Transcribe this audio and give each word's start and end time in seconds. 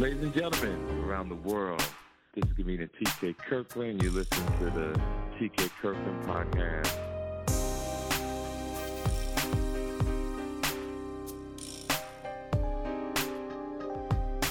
Ladies 0.00 0.22
and 0.22 0.32
gentlemen 0.32 0.80
around 1.04 1.28
the 1.28 1.34
world, 1.34 1.86
this 2.34 2.42
is 2.46 2.56
comedian 2.56 2.88
TK 2.98 3.36
Kirkland. 3.36 4.02
You 4.02 4.10
listen 4.10 4.46
to 4.46 4.64
the 4.70 4.98
TK 5.38 5.68
Kirkland 5.82 6.24
podcast. 6.24 6.96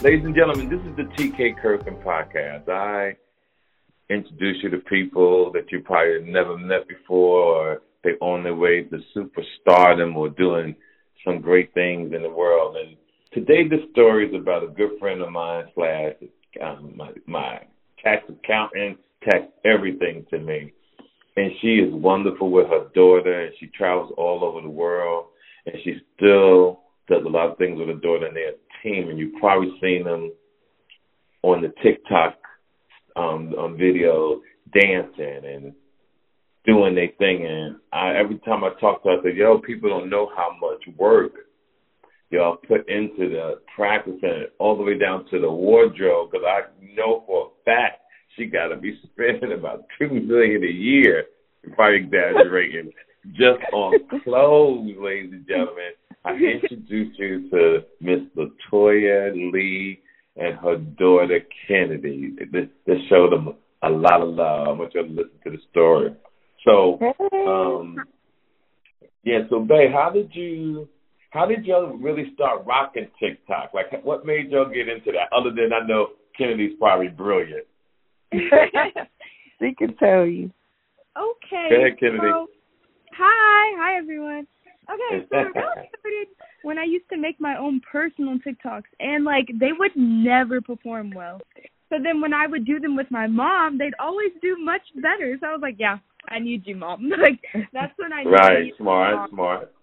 Ladies 0.03 0.23
and 0.23 0.35
gentlemen, 0.35 0.69
this 0.69 0.81
is 0.81 0.95
the 0.95 1.11
TK 1.17 1.59
Kirkland 1.59 1.97
podcast. 2.03 2.69
I 2.69 3.17
introduce 4.13 4.61
you 4.61 4.69
to 4.69 4.77
people 4.77 5.51
that 5.53 5.71
you 5.71 5.79
probably 5.79 6.31
never 6.31 6.59
met 6.59 6.87
before, 6.87 7.39
or 7.39 7.81
they're 8.03 8.21
on 8.21 8.43
their 8.43 8.53
way 8.53 8.83
to 8.83 8.99
superstardom 9.15 10.15
or 10.15 10.29
doing 10.29 10.75
some 11.25 11.41
great 11.41 11.73
things 11.73 12.13
in 12.13 12.21
the 12.21 12.29
world. 12.29 12.75
And 12.75 12.97
today, 13.33 13.67
this 13.67 13.81
story 13.91 14.27
is 14.27 14.35
about 14.35 14.63
a 14.63 14.67
good 14.67 14.91
friend 14.99 15.21
of 15.21 15.31
mine 15.31 15.65
slash 15.75 16.13
um, 16.63 16.93
my, 16.95 17.11
my 17.27 17.59
tax 18.03 18.23
accountant, 18.29 18.97
tax 19.23 19.45
everything 19.65 20.25
to 20.29 20.39
me. 20.39 20.73
And 21.35 21.51
she 21.61 21.75
is 21.75 21.93
wonderful 21.93 22.51
with 22.51 22.67
her 22.67 22.87
daughter, 22.93 23.45
and 23.45 23.53
she 23.59 23.67
travels 23.67 24.13
all 24.17 24.43
over 24.43 24.61
the 24.61 24.69
world, 24.69 25.27
and 25.65 25.75
she 25.83 25.95
still 26.15 26.81
does 27.07 27.23
a 27.25 27.29
lot 27.29 27.51
of 27.51 27.57
things 27.57 27.79
with 27.79 27.87
her 27.87 27.93
daughter 27.95 28.25
and 28.27 28.35
their 28.35 28.53
team. 28.83 29.09
And 29.09 29.17
you've 29.17 29.39
probably 29.39 29.73
seen 29.81 30.03
them 30.03 30.31
on 31.43 31.61
the 31.61 31.71
TikTok 31.81 32.35
um, 33.15 33.53
on 33.57 33.77
video 33.77 34.41
dancing 34.73 35.41
and 35.45 35.73
doing 36.65 36.95
their 36.95 37.09
thing. 37.17 37.45
And 37.45 37.77
I, 37.93 38.17
every 38.17 38.39
time 38.39 38.63
I 38.63 38.69
talk 38.79 39.03
to 39.03 39.09
her, 39.09 39.19
I 39.19 39.23
say, 39.23 39.35
"Yo, 39.35 39.59
people 39.59 39.89
don't 39.89 40.09
know 40.09 40.29
how 40.35 40.55
much 40.59 40.83
work 40.97 41.31
y'all 42.29 42.57
put 42.67 42.87
into 42.89 43.29
the 43.29 43.61
practicing 43.75 44.45
all 44.59 44.77
the 44.77 44.83
way 44.83 44.97
down 44.97 45.25
to 45.31 45.39
the 45.39 45.49
wardrobe. 45.49 46.31
Because 46.31 46.45
I 46.47 46.61
know 46.95 47.23
for 47.25 47.47
a 47.47 47.63
fact 47.65 48.01
she 48.35 48.45
got 48.45 48.67
to 48.67 48.77
be 48.77 48.99
spending 49.13 49.57
about 49.57 49.85
two 49.97 50.09
million 50.09 50.63
a 50.63 50.71
year, 50.71 51.25
if 51.63 51.79
I'm 51.79 51.93
exaggerating, 51.93 52.91
just 53.31 53.61
on 53.73 53.93
clothes, 54.23 54.95
ladies 54.99 55.33
and 55.33 55.47
gentlemen. 55.47 55.91
I 56.25 56.33
introduce 56.33 57.15
you 57.17 57.49
to 57.49 57.79
Miss 58.01 58.19
Latoya 58.35 59.33
Lee 59.53 60.01
and 60.35 60.57
her 60.59 60.77
daughter 60.77 61.39
Kennedy. 61.67 62.35
This, 62.51 62.67
this 62.85 62.97
showed 63.09 63.31
them 63.31 63.55
a 63.83 63.89
lot 63.89 64.21
of 64.21 64.29
love. 64.29 64.67
I 64.67 64.71
want 64.71 64.93
you 64.93 65.03
to 65.03 65.09
listen 65.09 65.31
to 65.45 65.51
the 65.51 65.57
story. 65.71 66.15
So, 66.65 66.99
um, 67.47 67.97
yeah. 69.23 69.39
So, 69.49 69.59
Bay, 69.61 69.87
how 69.91 70.11
did 70.13 70.31
you? 70.33 70.89
How 71.31 71.45
did 71.45 71.65
y'all 71.65 71.95
really 71.95 72.31
start 72.33 72.65
rocking 72.65 73.07
TikTok? 73.19 73.71
Like, 73.73 74.03
what 74.03 74.25
made 74.25 74.51
y'all 74.51 74.69
get 74.69 74.87
into 74.87 75.11
that? 75.11 75.35
Other 75.35 75.51
than 75.51 75.71
I 75.73 75.85
know 75.85 76.07
Kennedy's 76.37 76.77
probably 76.79 77.09
brilliant. 77.09 77.65
she 78.31 79.75
can 79.77 79.95
tell 79.97 80.25
you. 80.25 80.51
Okay. 81.17 81.67
Go 81.69 81.75
ahead, 81.75 81.99
Kennedy. 81.99 82.17
So, 82.21 82.47
hi, 83.11 83.77
hi 83.77 83.97
everyone. 83.97 84.47
Okay, 84.89 85.27
so 85.29 85.37
it 85.37 85.55
really 85.55 85.89
started 85.99 86.27
when 86.63 86.77
I 86.77 86.83
used 86.83 87.07
to 87.11 87.17
make 87.17 87.39
my 87.39 87.57
own 87.57 87.81
personal 87.91 88.37
TikToks, 88.39 88.89
and 88.99 89.23
like 89.23 89.47
they 89.59 89.71
would 89.77 89.91
never 89.95 90.61
perform 90.61 91.11
well. 91.11 91.41
So 91.89 91.97
then 92.03 92.21
when 92.21 92.33
I 92.33 92.47
would 92.47 92.65
do 92.65 92.79
them 92.79 92.95
with 92.95 93.09
my 93.09 93.27
mom, 93.27 93.77
they'd 93.77 93.93
always 93.99 94.31
do 94.41 94.57
much 94.59 94.81
better. 94.95 95.37
So 95.39 95.47
I 95.47 95.51
was 95.51 95.61
like, 95.61 95.75
yeah, 95.79 95.97
I 96.29 96.39
need 96.39 96.65
you, 96.65 96.75
mom. 96.75 97.09
like 97.21 97.39
that's 97.73 97.93
when 97.97 98.13
I 98.13 98.23
knew 98.23 98.31
Right, 98.31 98.59
needed 98.59 98.77
smart, 98.77 99.15
mom. 99.15 99.29
smart. 99.29 99.73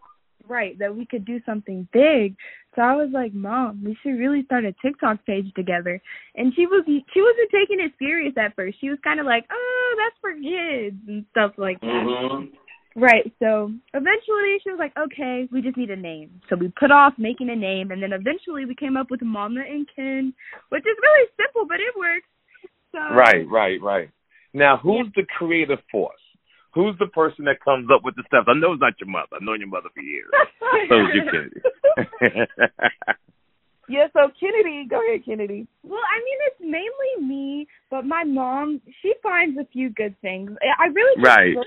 Right 0.49 0.79
that 0.79 0.95
we 0.95 1.07
could 1.07 1.25
do 1.25 1.41
something 1.47 1.87
big. 1.93 2.37
So 2.75 2.83
i 2.83 2.95
was 2.95 3.09
like 3.13 3.33
mom 3.33 3.83
we 3.85 3.97
should 4.03 4.19
really 4.19 4.45
start 4.45 4.65
a 4.65 4.75
tiktok 4.83 5.25
page 5.27 5.53
together. 5.55 6.01
And 6.35 6.53
she 6.55 6.67
was 6.67 6.85
she 6.87 7.21
wasn't 7.21 7.51
taking 7.53 7.81
it 7.81 7.93
serious 7.99 8.35
at 8.39 8.55
first. 8.55 8.79
She 8.81 8.91
was 8.91 8.99
kind 9.03 9.21
of 9.21 9.27
like 9.27 9.45
oh 9.51 9.95
that's 9.99 10.21
for 10.21 10.33
kids 10.33 10.97
and 11.09 11.25
stuff 11.31 11.53
like 11.57 11.81
that. 11.81 12.05
Hmm 12.07 12.45
right 12.99 13.31
so 13.39 13.71
eventually 13.93 14.57
she 14.65 14.71
was 14.71 14.79
like 14.79 14.93
okay 14.97 15.47
we 15.53 15.61
just 15.61 15.77
need 15.77 15.91
a 15.91 15.97
name. 15.97 16.41
So 16.49 16.57
we 16.57 16.73
put 16.81 16.91
off 16.91 17.13
making 17.19 17.51
a 17.51 17.57
name 17.57 17.91
and 17.91 18.03
then 18.03 18.13
eventually 18.13 18.65
we 18.65 18.75
came 18.75 18.97
up 18.97 19.11
with 19.11 19.23
mama 19.23 19.61
and 19.61 19.87
ken 19.95 20.33
which 20.71 20.83
is 20.83 20.97
really 21.03 21.29
simple 21.37 21.67
but 21.67 21.81
it 21.81 21.95
works. 21.99 22.27
So 22.93 23.15
Right, 23.15 23.47
right, 23.51 23.81
right. 23.83 24.11
Now, 24.57 24.79
who's 24.79 25.09
the 25.15 25.27
creative 25.37 25.81
force? 25.93 26.19
Who's 26.77 26.95
the 26.99 27.07
person 27.07 27.47
that 27.47 27.65
comes 27.65 27.89
up 27.91 28.05
with 28.05 28.17
the 28.17 28.23
stuff? 28.27 28.45
I 28.49 28.53
know 28.53 28.73
it's 28.75 28.83
not 28.83 28.93
your 29.01 29.09
mother. 29.09 29.33
I've 29.35 29.43
known 29.43 29.61
your 29.61 29.69
mother 29.69 29.89
for 29.95 30.03
years. 30.03 30.29
so 30.89 31.01
is 31.01 31.07
you, 31.15 31.23
Kennedy. 31.33 32.51
Yeah, 33.89 34.09
so 34.13 34.31
Kennedy, 34.39 34.87
go 34.89 35.01
ahead, 35.01 35.25
Kennedy. 35.25 35.67
Well, 35.85 36.01
I 36.01 36.19
mean, 36.19 36.39
it's 36.47 36.61
mainly 36.61 37.29
me, 37.29 37.69
but 37.91 38.05
my 38.05 38.25
mom, 38.25 38.83
she 39.01 39.15
finds 39.23 39.57
a 39.59 39.65
few 39.73 39.91
good 39.91 40.15
things. 40.21 40.51
I 40.61 40.85
I 40.85 40.87
really 40.89 41.17
just 41.17 41.27
Right. 41.27 41.53
scroll- 41.53 41.65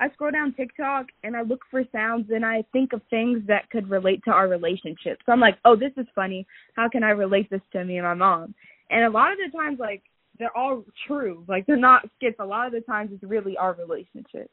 I 0.00 0.08
scroll 0.10 0.30
down 0.30 0.52
TikTok 0.52 1.06
and 1.24 1.36
I 1.36 1.42
look 1.42 1.60
for 1.70 1.84
sounds 1.92 2.30
and 2.30 2.44
I 2.44 2.62
think 2.72 2.92
of 2.92 3.02
things 3.10 3.44
that 3.46 3.68
could 3.70 3.90
relate 3.90 4.22
to 4.24 4.30
our 4.32 4.48
relationship. 4.48 5.20
So 5.26 5.32
I'm 5.32 5.40
like, 5.40 5.58
oh, 5.64 5.76
this 5.76 5.92
is 5.98 6.06
funny. 6.14 6.46
How 6.74 6.88
can 6.88 7.02
I 7.02 7.10
relate 7.10 7.50
this 7.50 7.60
to 7.72 7.84
me 7.84 7.98
and 7.98 8.06
my 8.06 8.14
mom? 8.14 8.54
And 8.90 9.04
a 9.04 9.10
lot 9.10 9.32
of 9.32 9.38
the 9.38 9.56
times, 9.56 9.78
like, 9.78 10.02
they're 10.40 10.56
all 10.56 10.82
true. 11.06 11.44
Like, 11.46 11.66
they're 11.66 11.76
not 11.76 12.08
skits. 12.16 12.36
A 12.40 12.44
lot 12.44 12.66
of 12.66 12.72
the 12.72 12.80
times, 12.80 13.10
it's 13.12 13.22
really 13.22 13.56
our 13.56 13.74
relationship. 13.74 14.50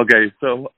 okay, 0.00 0.32
so 0.40 0.68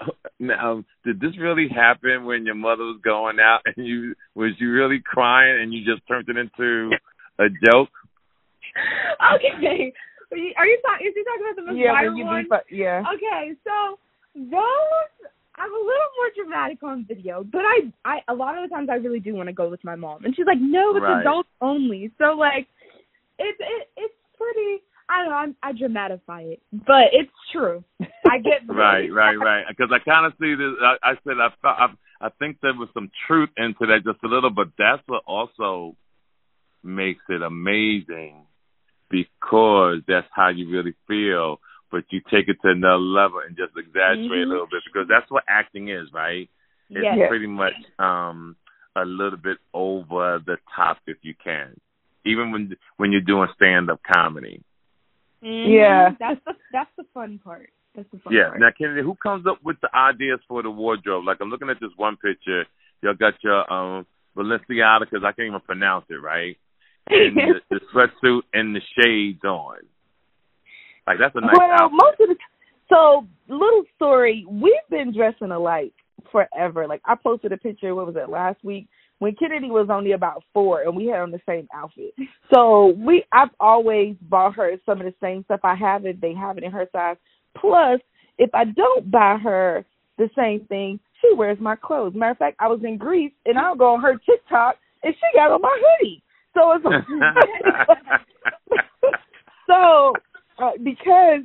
now, 0.41 0.83
did 1.05 1.21
this 1.21 1.39
really 1.39 1.69
happen 1.69 2.25
when 2.25 2.45
your 2.45 2.57
mother 2.57 2.83
was 2.83 3.01
going 3.05 3.39
out 3.39 3.61
and 3.67 3.87
you 3.87 4.15
was 4.35 4.53
you 4.59 4.73
really 4.73 5.01
crying 5.05 5.61
and 5.63 5.73
you 5.73 5.85
just 5.85 6.07
turned 6.09 6.29
it 6.29 6.37
into 6.37 6.91
a 7.39 7.49
joke? 7.71 7.91
okay. 9.37 9.93
Are 10.33 10.37
you, 10.37 10.53
are 10.59 10.67
you 10.67 10.79
talking? 10.83 11.07
Is 11.07 11.15
he 11.15 11.23
talking 11.23 11.47
about 11.47 11.57
the 11.57 11.67
most 11.71 11.79
yeah, 11.79 11.95
viral 11.95 12.25
one? 12.25 12.43
be 12.43 12.49
fu- 12.49 12.77
yeah. 12.77 13.03
Okay, 13.15 13.55
so 13.63 13.99
those 14.35 15.31
I'm 15.59 15.73
a 15.73 15.77
little 15.77 16.11
more 16.19 16.31
dramatic 16.37 16.83
on 16.83 17.05
video, 17.07 17.45
but 17.45 17.63
I 17.63 17.93
I 18.05 18.19
a 18.29 18.35
lot 18.35 18.59
of 18.59 18.69
the 18.69 18.75
times 18.75 18.89
I 18.91 18.97
really 18.97 19.21
do 19.21 19.35
want 19.35 19.49
to 19.49 19.55
go 19.55 19.69
with 19.69 19.83
my 19.85 19.95
mom, 19.95 20.25
and 20.25 20.35
she's 20.35 20.47
like, 20.47 20.61
no, 20.61 20.97
it's 20.97 21.03
Right. 21.03 21.21
adults 21.21 21.49
only. 21.61 22.11
So 22.19 22.37
like, 22.37 22.67
it's 23.39 23.59
it 23.61 23.89
it's 23.97 24.15
pretty. 24.37 24.83
I 25.09 25.21
don't 25.21 25.31
know. 25.31 25.37
I'm, 25.37 25.57
I 25.63 25.73
dramatify 25.73 26.43
it, 26.43 26.61
but 26.73 27.11
it's 27.13 27.31
true. 27.53 27.85
I 28.29 28.39
get 28.39 28.63
Right, 28.69 29.13
right, 29.13 29.37
right. 29.37 29.65
Because 29.69 29.91
I 29.93 29.99
kind 30.01 30.27
of 30.27 30.33
see 30.41 30.55
this. 30.55 30.73
I, 30.83 31.11
I 31.11 31.15
said 31.25 31.37
I, 31.41 31.49
I 31.69 31.87
I 32.21 32.29
think 32.39 32.59
there 32.61 32.75
was 32.75 32.89
some 32.95 33.11
truth 33.27 33.51
into 33.57 33.87
that 33.87 34.01
just 34.05 34.23
a 34.25 34.29
little, 34.29 34.51
but 34.51 34.69
that's 34.79 35.03
what 35.07 35.23
also 35.27 35.97
makes 36.83 37.23
it 37.29 37.43
amazing 37.43 38.47
because 39.11 40.01
that's 40.09 40.27
how 40.33 40.49
you 40.49 40.71
really 40.71 40.95
feel. 41.07 41.61
But 41.91 42.05
you 42.11 42.21
take 42.31 42.49
it 42.49 42.57
to 42.63 42.71
another 42.73 42.99
level 42.99 43.41
and 43.47 43.57
just 43.57 43.77
exaggerate 43.77 44.29
Mhm. 44.31 44.47
a 44.47 44.49
little 44.49 44.67
bit 44.67 44.83
because 44.85 45.07
that's 45.09 45.31
what 45.31 45.45
acting 45.49 45.89
is, 45.89 46.13
right? 46.13 46.49
It's 46.91 47.03
Yes. 47.03 47.29
Pretty 47.29 47.47
much 47.47 47.75
um 47.99 48.57
a 48.97 49.05
little 49.05 49.39
bit 49.39 49.59
over 49.75 50.39
the 50.41 50.59
top 50.75 50.99
if 51.07 51.19
you 51.23 51.35
can, 51.35 51.79
even 52.27 52.53
when 52.53 52.77
when 52.97 53.13
you're 53.13 53.21
doing 53.21 53.49
stand 53.55 53.91
up 53.91 54.01
comedy. 54.03 54.63
Mhm. 55.43 55.73
Yeah. 55.73 56.11
that's 56.19 56.41
the 56.45 56.55
that's 56.73 56.91
the 56.97 57.05
fun 57.15 57.39
part. 57.43 57.71
That's 57.95 58.09
the 58.11 58.19
fun 58.19 58.33
Yeah. 58.33 58.49
part. 58.49 58.61
Now, 58.61 58.71
Kennedy, 58.77 59.03
who 59.03 59.15
comes 59.15 59.47
up 59.47 59.63
with 59.63 59.81
the 59.81 59.95
ideas 59.95 60.41
for 60.49 60.63
the 60.63 60.71
wardrobe? 60.71 61.25
Like, 61.25 61.39
I'm 61.41 61.51
looking 61.51 61.71
at 61.71 61.81
this 61.81 61.93
one 61.97 62.17
picture. 62.17 62.65
Y'all 63.03 63.15
got 63.15 63.35
your 63.43 63.71
um 63.73 64.07
Balenciaga, 64.37 65.01
because 65.01 65.25
I 65.25 65.33
can't 65.33 65.49
even 65.49 65.61
pronounce 65.61 66.05
it 66.11 66.21
right, 66.23 66.59
and 67.09 67.37
the, 67.37 67.61
the 67.71 67.81
sweatsuit 67.95 68.43
and 68.53 68.77
the 68.77 68.81
shades 69.01 69.43
on. 69.45 69.79
Like, 71.07 71.19
that's 71.19 71.35
a 71.37 71.41
nice 71.41 71.57
well, 71.57 71.71
outfit. 71.71 71.93
most 71.93 72.21
of 72.21 72.29
the 72.29 72.37
so 72.89 73.27
little 73.49 73.85
story. 73.97 74.45
We've 74.49 74.73
been 74.91 75.13
dressing 75.15 75.51
alike 75.51 75.93
forever. 76.31 76.87
Like 76.87 77.03
I 77.05 77.15
posted 77.15 77.53
a 77.53 77.57
picture. 77.57 77.95
What 77.95 78.07
was 78.07 78.17
it 78.17 78.29
last 78.29 78.63
week? 78.65 78.89
When 79.19 79.35
Kennedy 79.35 79.71
was 79.71 79.89
only 79.91 80.13
about 80.13 80.43
four, 80.53 80.83
and 80.83 80.95
we 80.95 81.07
had 81.07 81.21
on 81.21 81.31
the 81.31 81.41
same 81.49 81.67
outfit. 81.75 82.13
So 82.53 82.95
we, 82.99 83.25
I've 83.33 83.51
always 83.59 84.17
bought 84.21 84.57
her 84.57 84.73
some 84.85 85.01
of 85.01 85.07
the 85.07 85.15
same 85.23 85.43
stuff. 85.45 85.61
I 85.65 85.75
have 85.75 86.05
it. 86.05 86.21
They 86.21 86.35
have 86.35 86.59
it 86.59 86.65
in 86.65 86.73
her 86.73 86.87
size. 86.93 87.17
Plus, 87.59 88.01
if 88.39 88.51
I 88.55 88.65
don't 88.65 89.11
buy 89.11 89.39
her 89.43 89.85
the 90.19 90.29
same 90.37 90.67
thing, 90.67 91.01
she 91.21 91.35
wears 91.35 91.59
my 91.61 91.77
clothes. 91.77 92.15
Matter 92.15 92.33
of 92.33 92.39
fact, 92.39 92.57
I 92.61 92.69
was 92.69 92.81
in 92.85 92.99
Greece, 92.99 93.33
and 93.47 93.59
I'll 93.59 93.75
go 93.75 93.95
on 93.95 94.03
her 94.03 94.15
TikTok, 94.15 94.77
and 95.03 95.15
she 95.15 95.39
got 95.39 95.51
on 95.51 95.63
my 95.63 95.79
hoodie. 95.99 96.23
So 96.55 96.73
it's 96.73 96.85
so 99.67 100.13
uh, 100.59 100.71
because 100.83 101.43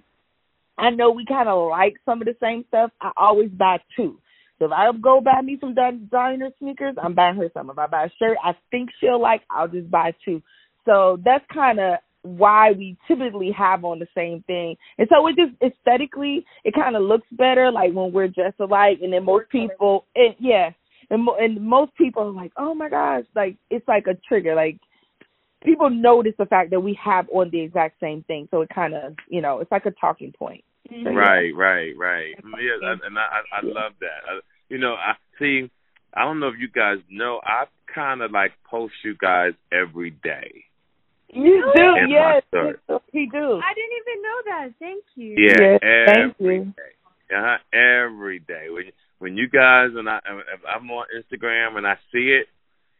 I 0.78 0.90
know 0.90 1.12
we 1.12 1.26
kind 1.26 1.50
of 1.50 1.70
like 1.70 1.96
some 2.06 2.22
of 2.22 2.26
the 2.26 2.36
same 2.42 2.66
stuff, 2.70 2.92
I 3.02 3.12
always 3.18 3.50
buy 3.50 3.78
two. 3.96 4.18
So 4.62 4.66
if 4.68 4.72
I 4.74 4.92
go 5.02 5.20
buy 5.22 5.42
me 5.42 5.58
some 5.60 5.74
designer 5.74 6.52
sneakers, 6.60 6.96
I'm 7.02 7.16
buying 7.16 7.36
her 7.38 7.50
some. 7.52 7.72
If 7.72 7.80
I 7.80 7.88
buy 7.88 8.06
a 8.06 8.10
shirt 8.20 8.38
I 8.44 8.52
think 8.70 8.90
she'll 9.00 9.20
like, 9.20 9.42
I'll 9.50 9.68
just 9.68 9.90
buy 9.90 10.14
two. 10.24 10.40
So 10.86 11.18
that's 11.26 11.44
kind 11.52 11.80
of 11.80 11.96
why 12.22 12.72
we 12.72 12.96
typically 13.08 13.52
have 13.58 13.84
on 13.84 13.98
the 13.98 14.08
same 14.14 14.44
thing. 14.46 14.78
And 15.00 15.08
so 15.10 15.26
it 15.26 15.36
just 15.36 15.54
aesthetically, 15.64 16.46
it 16.64 16.76
kind 16.76 16.96
of 16.96 17.02
looks 17.02 17.26
better 17.32 17.72
like 17.72 17.92
when 17.94 18.14
we're 18.14 18.28
dressed 18.28 18.60
alike. 18.60 19.00
And 19.02 19.12
then 19.12 19.26
most 19.26 19.50
people, 19.50 20.06
and 20.16 20.36
yeah, 20.38 20.70
and, 21.10 21.28
and 21.40 21.60
most 21.60 21.96
people 21.96 22.22
are 22.22 22.32
like, 22.32 22.52
oh 22.56 22.76
my 22.76 22.90
gosh, 22.90 23.24
like 23.36 23.58
it's 23.72 23.88
like 23.88 24.06
a 24.06 24.14
trigger. 24.28 24.54
Like 24.54 24.78
people 25.64 25.90
notice 25.90 26.34
the 26.38 26.46
fact 26.46 26.70
that 26.70 26.82
we 26.82 26.96
have 27.04 27.28
on 27.34 27.50
the 27.50 27.62
exact 27.62 28.00
same 28.00 28.22
thing. 28.28 28.48
So 28.52 28.62
it 28.62 28.70
kind 28.70 28.94
of, 28.94 29.16
you 29.28 29.42
know, 29.42 29.58
it's 29.58 29.72
like 29.72 29.88
a 29.88 29.92
talking 30.00 30.32
point. 30.32 30.64
Mhm. 30.92 31.16
Right, 31.16 31.56
right, 31.56 31.98
right. 31.98 32.36
Yeah, 32.44 32.94
and 33.04 33.18
I, 33.18 33.42
I 33.54 33.62
love 33.64 33.94
that. 34.02 34.44
I, 34.72 34.74
you 34.74 34.80
know, 34.80 34.94
I 34.94 35.14
see. 35.40 35.70
I 36.14 36.26
don't 36.26 36.40
know 36.40 36.48
if 36.50 36.56
you 36.60 36.68
guys 36.68 36.98
know. 37.10 37.40
I 37.44 37.66
kind 37.94 38.22
of 38.22 38.32
like 38.32 38.52
post 38.70 38.94
you 39.04 39.16
guys 39.20 39.54
every 39.72 40.12
day. 40.12 40.66
You 41.34 41.72
do, 41.76 41.84
In 41.96 42.10
yes, 42.10 42.44
he 43.14 43.26
do. 43.32 43.38
I 43.38 43.74
didn't 43.74 43.98
even 44.02 44.22
know 44.22 44.42
that. 44.46 44.68
Thank 44.80 45.04
you. 45.16 45.36
Yeah, 45.38 45.78
Yes, 45.82 46.10
thank 46.14 46.36
you. 46.40 46.66
day. 46.66 47.36
Uh-huh, 47.36 47.58
every 47.74 48.40
day. 48.40 48.68
When 48.70 48.92
when 49.20 49.38
you 49.38 49.48
guys 49.48 49.92
and 49.96 50.10
I, 50.10 50.18
if 50.18 50.60
I'm 50.68 50.90
on 50.92 51.06
Instagram 51.16 51.78
and 51.78 51.88
I 51.88 51.96
see 52.12 52.38
it, 52.42 52.48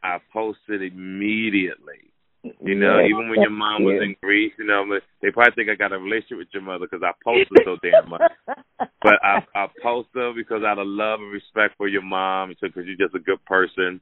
I 0.02 0.20
post 0.32 0.60
it 0.70 0.82
immediately. 0.82 2.11
You 2.44 2.76
know, 2.76 2.98
Yes, 3.00 3.10
even 3.10 3.30
when 3.30 3.42
your 3.42 3.52
mom 3.52 3.84
was 3.84 3.96
you. 3.96 4.02
in 4.02 4.16
Greece, 4.22 4.54
you 4.58 4.66
know, 4.66 4.84
they 5.22 5.30
probably 5.30 5.54
think 5.54 5.70
I 5.70 5.76
got 5.76 5.94
a 5.94 6.00
relationship 6.00 6.40
with 6.40 6.48
your 6.54 6.64
mother 6.64 6.88
because 6.90 7.04
I 7.04 7.12
post 7.24 7.50
her 7.52 7.62
so 7.64 7.78
damn 7.84 8.10
much. 8.10 8.22
But 9.04 9.16
I 9.24 9.40
I 9.56 9.68
post 9.82 10.10
her 10.16 10.34
because 10.34 10.64
out 10.64 10.80
of 10.80 10.88
love 10.88 11.20
and 11.22 11.32
respect 11.32 11.76
for 11.78 11.88
your 11.88 12.02
mom, 12.02 12.50
because 12.50 12.86
you're 12.86 12.98
just 13.08 13.16
a 13.16 13.20
good 13.20 13.44
person, 13.46 14.02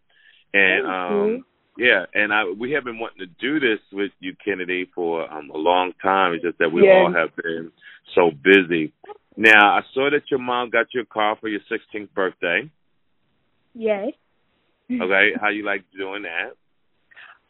and 0.53 0.87
um 0.87 1.45
yeah, 1.77 2.05
and 2.13 2.33
I 2.33 2.43
we 2.57 2.71
have 2.71 2.83
been 2.83 2.99
wanting 2.99 3.19
to 3.19 3.33
do 3.39 3.59
this 3.59 3.79
with 3.91 4.11
you, 4.19 4.35
Kennedy, 4.43 4.89
for 4.93 5.31
um 5.31 5.51
a 5.53 5.57
long 5.57 5.93
time. 6.01 6.33
It's 6.33 6.43
just 6.43 6.59
that 6.59 6.71
we 6.71 6.81
Yes. 6.83 6.93
all 6.95 7.11
have 7.13 7.35
been 7.35 7.71
so 8.15 8.31
busy. 8.31 8.91
Now 9.37 9.77
I 9.77 9.81
saw 9.93 10.09
that 10.11 10.29
your 10.29 10.39
mom 10.39 10.69
got 10.69 10.87
you 10.93 11.01
a 11.01 11.05
car 11.05 11.37
for 11.39 11.47
your 11.47 11.61
16th 11.71 12.11
birthday. 12.13 12.69
Yes. 13.73 14.11
Okay, 14.91 15.29
how 15.41 15.49
you 15.49 15.63
like 15.65 15.83
doing 15.97 16.23
that? 16.23 16.55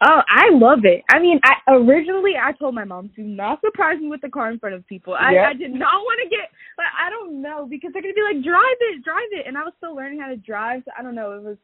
Oh, 0.01 0.21
I 0.29 0.49
love 0.51 0.85
it. 0.85 1.03
I 1.09 1.19
mean, 1.19 1.41
I 1.43 1.73
originally 1.73 2.33
I 2.41 2.53
told 2.53 2.73
my 2.73 2.85
mom 2.85 3.09
to 3.17 3.21
not 3.21 3.59
surprise 3.59 3.99
me 3.99 4.07
with 4.07 4.21
the 4.21 4.29
car 4.29 4.49
in 4.49 4.57
front 4.57 4.75
of 4.75 4.87
people. 4.87 5.13
I, 5.13 5.33
Yep. 5.33 5.45
I 5.45 5.53
did 5.53 5.73
not 5.73 5.93
want 5.93 6.21
to 6.23 6.29
get, 6.29 6.49
but 6.77 6.85
I 6.97 7.09
don't 7.09 7.41
know 7.41 7.67
because 7.69 7.91
they're 7.91 8.01
gonna 8.01 8.13
be 8.13 8.21
like, 8.21 8.41
drive 8.43 8.77
it, 8.79 9.03
drive 9.03 9.27
it, 9.31 9.45
and 9.45 9.57
I 9.57 9.63
was 9.63 9.73
still 9.77 9.95
learning 9.95 10.21
how 10.21 10.29
to 10.29 10.37
drive. 10.37 10.83
So 10.85 10.91
I 10.97 11.03
don't 11.03 11.15
know. 11.15 11.33
It 11.33 11.43
was 11.43 11.57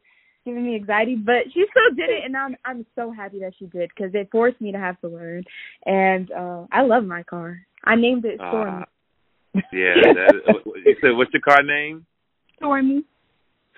giving 0.43 0.65
me 0.65 0.75
anxiety, 0.75 1.15
but 1.15 1.45
she 1.53 1.65
still 1.71 1.95
did 1.95 2.09
it, 2.09 2.25
and 2.25 2.35
I'm 2.35 2.57
I'm 2.65 2.85
so 2.93 3.09
happy 3.09 3.39
that 3.39 3.53
she 3.57 3.67
did 3.67 3.89
because 3.95 4.13
it 4.13 4.27
forced 4.31 4.59
me 4.59 4.73
to 4.73 4.79
have 4.79 4.99
to 4.99 5.07
learn. 5.07 5.45
And 5.85 6.29
uh 6.31 6.65
I 6.73 6.81
love 6.81 7.05
my 7.05 7.23
car. 7.23 7.65
I 7.85 7.95
named 7.95 8.25
it 8.25 8.35
Stormy. 8.35 8.83
Uh, 9.55 9.61
yeah, 9.71 9.95
that, 10.13 10.33
you 10.85 10.95
said 10.99 11.15
what's 11.15 11.33
your 11.33 11.41
car 11.41 11.63
name? 11.63 12.05
Stormy. 12.57 13.05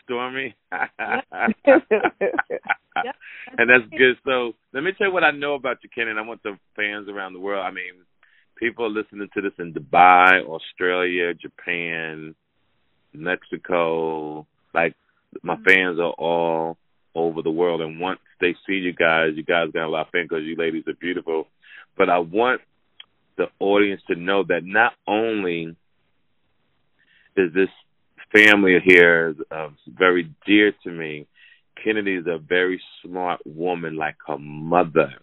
Stormy. 0.03 0.55
Yep. 3.05 3.15
and 3.57 3.69
that's 3.69 3.89
good. 3.97 4.17
So 4.25 4.53
let 4.73 4.83
me 4.83 4.91
tell 4.97 5.07
you 5.07 5.13
what 5.13 5.23
I 5.23 5.31
know 5.31 5.55
about 5.55 5.77
you, 5.83 5.89
Ken, 5.93 6.07
and 6.07 6.19
I 6.19 6.21
want 6.23 6.43
the 6.43 6.57
fans 6.75 7.09
around 7.09 7.33
the 7.33 7.39
world. 7.39 7.65
I 7.65 7.71
mean, 7.71 7.93
people 8.57 8.85
are 8.85 8.89
listening 8.89 9.27
to 9.33 9.41
this 9.41 9.53
in 9.59 9.73
Dubai, 9.73 10.43
Australia, 10.43 11.33
Japan, 11.33 12.35
Mexico. 13.13 14.47
Like 14.73 14.95
my 15.43 15.55
fans 15.65 15.99
are 15.99 16.13
all 16.17 16.77
over 17.15 17.41
the 17.41 17.51
world, 17.51 17.81
and 17.81 17.99
once 17.99 18.19
they 18.39 18.55
see 18.65 18.73
you 18.73 18.93
guys, 18.93 19.31
you 19.35 19.43
guys 19.43 19.69
got 19.73 19.87
a 19.87 19.89
lot 19.89 20.07
of 20.07 20.11
fans 20.11 20.27
because 20.29 20.45
you 20.45 20.55
ladies 20.55 20.83
are 20.87 20.93
beautiful. 20.93 21.47
But 21.97 22.09
I 22.09 22.19
want 22.19 22.61
the 23.37 23.47
audience 23.59 24.01
to 24.07 24.15
know 24.15 24.43
that 24.43 24.63
not 24.63 24.93
only 25.07 25.75
is 27.35 27.53
this 27.53 27.69
family 28.33 28.77
here 28.83 29.35
uh, 29.51 29.69
very 29.87 30.29
dear 30.45 30.73
to 30.83 30.89
me. 30.89 31.27
Kennedy 31.83 32.15
is 32.15 32.27
a 32.27 32.37
very 32.37 32.81
smart 33.03 33.41
woman, 33.45 33.95
like 33.95 34.15
her 34.27 34.37
mother. 34.37 35.13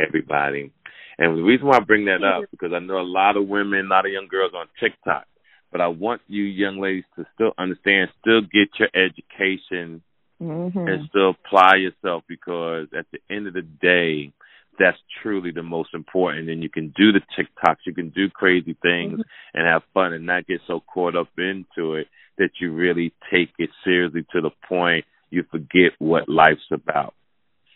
Everybody, 0.00 0.72
and 1.18 1.38
the 1.38 1.42
reason 1.42 1.66
why 1.66 1.76
I 1.76 1.80
bring 1.80 2.06
that 2.06 2.24
up 2.24 2.44
because 2.50 2.72
I 2.74 2.78
know 2.78 2.98
a 2.98 3.02
lot 3.02 3.36
of 3.36 3.46
women, 3.46 3.86
a 3.86 3.88
lot 3.88 4.06
of 4.06 4.12
young 4.12 4.28
girls 4.28 4.52
on 4.56 4.66
TikTok. 4.80 5.26
But 5.70 5.80
I 5.80 5.88
want 5.88 6.20
you 6.28 6.44
young 6.44 6.80
ladies 6.80 7.04
to 7.16 7.26
still 7.34 7.52
understand, 7.58 8.10
still 8.20 8.42
get 8.42 8.68
your 8.78 8.88
education 8.94 10.02
Mhm. 10.40 10.88
and 10.88 11.08
still 11.08 11.30
apply 11.30 11.76
yourself 11.76 12.24
because 12.26 12.92
at 12.92 13.06
the 13.12 13.20
end 13.30 13.46
of 13.46 13.54
the 13.54 13.62
day, 13.62 14.32
that's 14.78 14.98
truly 15.22 15.50
the 15.50 15.62
most 15.62 15.94
important. 15.94 16.48
And 16.48 16.62
you 16.62 16.68
can 16.68 16.88
do 16.88 17.12
the 17.12 17.22
TikToks, 17.36 17.86
you 17.86 17.94
can 17.94 18.08
do 18.08 18.28
crazy 18.28 18.74
things 18.82 19.22
and 19.54 19.66
have 19.66 19.84
fun 19.94 20.12
and 20.12 20.26
not 20.26 20.46
get 20.46 20.60
so 20.66 20.80
caught 20.80 21.14
up 21.14 21.28
into 21.38 21.94
it 21.94 22.08
that 22.38 22.60
you 22.60 22.72
really 22.72 23.12
take 23.30 23.52
it 23.58 23.70
seriously 23.84 24.24
to 24.32 24.40
the 24.40 24.50
point 24.66 25.04
you 25.32 25.44
forget 25.50 25.92
what 25.98 26.28
life's 26.28 26.70
about. 26.70 27.14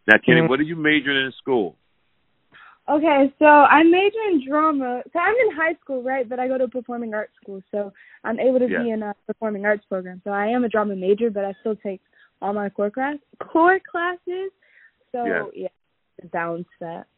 Now, 0.07 0.19
Kenny, 0.19 0.43
Mhm. 0.43 0.49
what 0.49 0.61
are 0.61 0.65
you 0.65 0.77
majoring 0.77 1.25
in 1.25 1.33
school? 1.33 1.77
Okay, 2.89 3.33
so 3.41 3.47
I 3.47 3.83
major 3.83 4.21
in 4.29 4.47
drama. 4.47 5.03
So 5.13 5.19
I'm 5.19 5.35
in 5.35 5.51
high 5.57 5.75
school, 5.75 6.03
right? 6.03 6.29
But 6.29 6.39
I 6.39 6.47
go 6.47 6.57
to 6.57 6.69
performing 6.69 7.15
arts 7.15 7.35
school, 7.43 7.61
so 7.73 7.93
I'm 8.23 8.39
able 8.39 8.61
to 8.61 8.69
Yeah. 8.69 8.83
be 8.83 8.91
in 8.91 9.03
a 9.03 9.13
performing 9.27 9.67
arts 9.67 9.85
program. 9.87 10.21
So 10.23 10.31
I 10.31 10.47
am 10.47 10.63
a 10.65 10.69
drama 10.69 10.95
major, 10.95 11.29
but 11.31 11.45
I 11.45 11.53
still 11.55 11.75
take 11.75 12.01
all 12.41 12.53
my 12.53 12.69
core 12.69 12.91
class 12.91 13.19
core 13.41 13.81
classes. 13.81 14.53
So 15.11 15.25
Yeah. 15.25 15.47
yeah, 15.55 15.69
to 16.21 16.29
balance 16.29 16.69
that. 16.79 17.09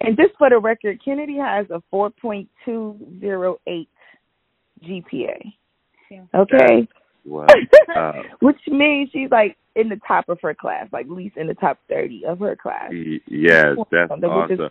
And 0.00 0.16
just 0.18 0.36
for 0.36 0.50
the 0.50 0.58
record, 0.58 1.00
Kennedy 1.02 1.36
has 1.36 1.70
a 1.70 1.80
4.208 1.90 3.88
GPA. 4.82 5.56
Yeah. 6.10 6.26
Okay. 6.34 6.86
Uh, 7.96 8.12
Which 8.40 8.60
means 8.66 9.08
she's 9.10 9.30
like 9.30 9.56
in 9.74 9.88
the 9.88 9.98
top 10.06 10.28
of 10.28 10.38
her 10.42 10.52
class, 10.54 10.86
like 10.92 11.06
at 11.06 11.10
least 11.10 11.38
in 11.38 11.46
the 11.46 11.54
top 11.54 11.78
30 11.88 12.26
of 12.26 12.40
her 12.40 12.54
class. 12.54 12.90
y- 12.90 13.20
yes, 13.26 13.76
that's 13.90 14.10
Something 14.10 14.28
awesome. 14.28 14.68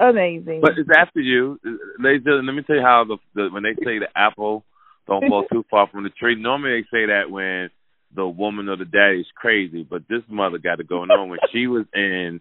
Amazing. 0.00 0.60
But 0.62 0.72
it's 0.78 0.88
after 0.96 1.20
you, 1.20 1.58
ladies. 1.98 2.22
and 2.22 2.24
gentlemen, 2.24 2.46
Let 2.46 2.54
me 2.54 2.62
tell 2.66 2.76
you 2.76 2.82
how 2.82 3.04
the, 3.04 3.16
the 3.34 3.48
when 3.52 3.62
they 3.62 3.74
say 3.84 3.98
the 3.98 4.08
apple 4.14 4.64
don't 5.06 5.26
fall 5.28 5.44
too 5.52 5.64
far 5.70 5.88
from 5.88 6.04
the 6.04 6.10
tree. 6.10 6.34
Normally 6.34 6.80
they 6.80 6.86
say 6.98 7.06
that 7.06 7.30
when 7.30 7.70
the 8.14 8.26
woman 8.26 8.68
or 8.68 8.76
the 8.76 8.84
daddy 8.84 9.20
is 9.20 9.26
crazy, 9.34 9.82
but 9.88 10.02
this 10.08 10.22
mother 10.28 10.58
got 10.58 10.80
it 10.80 10.88
going 10.88 11.10
on. 11.10 11.28
When 11.28 11.38
she 11.52 11.66
was 11.66 11.84
in 11.94 12.40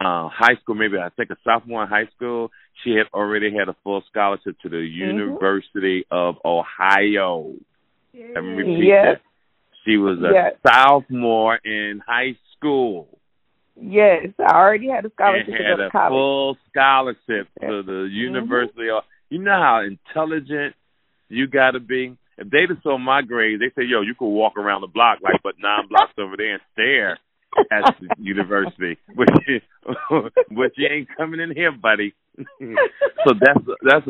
uh 0.00 0.28
high 0.28 0.56
school, 0.62 0.74
maybe 0.74 0.98
I 0.98 1.08
think 1.10 1.30
a 1.30 1.36
sophomore 1.44 1.82
in 1.84 1.88
high 1.88 2.08
school, 2.16 2.50
she 2.82 2.90
had 2.90 3.06
already 3.14 3.50
had 3.56 3.68
a 3.68 3.76
full 3.84 4.02
scholarship 4.10 4.56
to 4.62 4.68
the 4.68 4.78
University 4.78 6.04
of 6.10 6.36
Ohio. 6.44 7.52
Let 8.14 8.44
me 8.44 8.54
repeat 8.54 8.84
Yes. 8.86 9.04
that. 9.04 9.20
She 9.84 9.96
was 9.96 10.18
a 10.22 10.32
Yes. 10.32 10.56
sophomore 10.66 11.56
in 11.56 12.00
high 12.06 12.36
school 12.56 13.14
yes, 13.80 14.28
I 14.38 14.54
already 14.54 14.88
had 14.88 15.04
a 15.04 15.06
and 15.06 15.12
scholarship 15.12 15.46
to 15.46 15.52
had 15.52 15.76
go 15.76 15.82
to 15.82 15.86
a 15.86 15.90
college. 15.90 16.10
full 16.10 16.58
scholarship 16.70 17.48
to 17.60 17.82
the 17.82 18.06
mm-hmm. 18.06 18.14
University 18.14 18.90
of. 18.90 19.02
You 19.30 19.38
know 19.38 19.52
how 19.52 19.82
intelligent 19.82 20.74
you 21.28 21.46
got 21.46 21.72
to 21.72 21.80
be. 21.80 22.16
If 22.36 22.50
they 22.50 22.66
just 22.68 22.82
saw 22.82 22.98
my 22.98 23.22
grades, 23.22 23.60
they 23.60 23.70
say, 23.74 23.86
"Yo, 23.86 24.02
you 24.02 24.14
could 24.14 24.28
walk 24.28 24.56
around 24.56 24.82
the 24.82 24.86
block 24.88 25.18
like 25.22 25.40
but 25.42 25.54
nine 25.58 25.88
blocks 25.88 26.12
over 26.18 26.36
there 26.36 26.54
and 26.54 26.62
stare 26.72 27.18
at 27.72 27.96
the 28.00 28.08
university, 28.18 28.98
but 29.16 29.28
you, 29.46 29.60
but 30.50 30.72
you 30.76 30.88
ain't 30.88 31.08
coming 31.16 31.40
in 31.40 31.54
here, 31.54 31.72
buddy." 31.72 32.14
so 32.36 33.32
that's 33.40 33.60
that's 33.82 34.06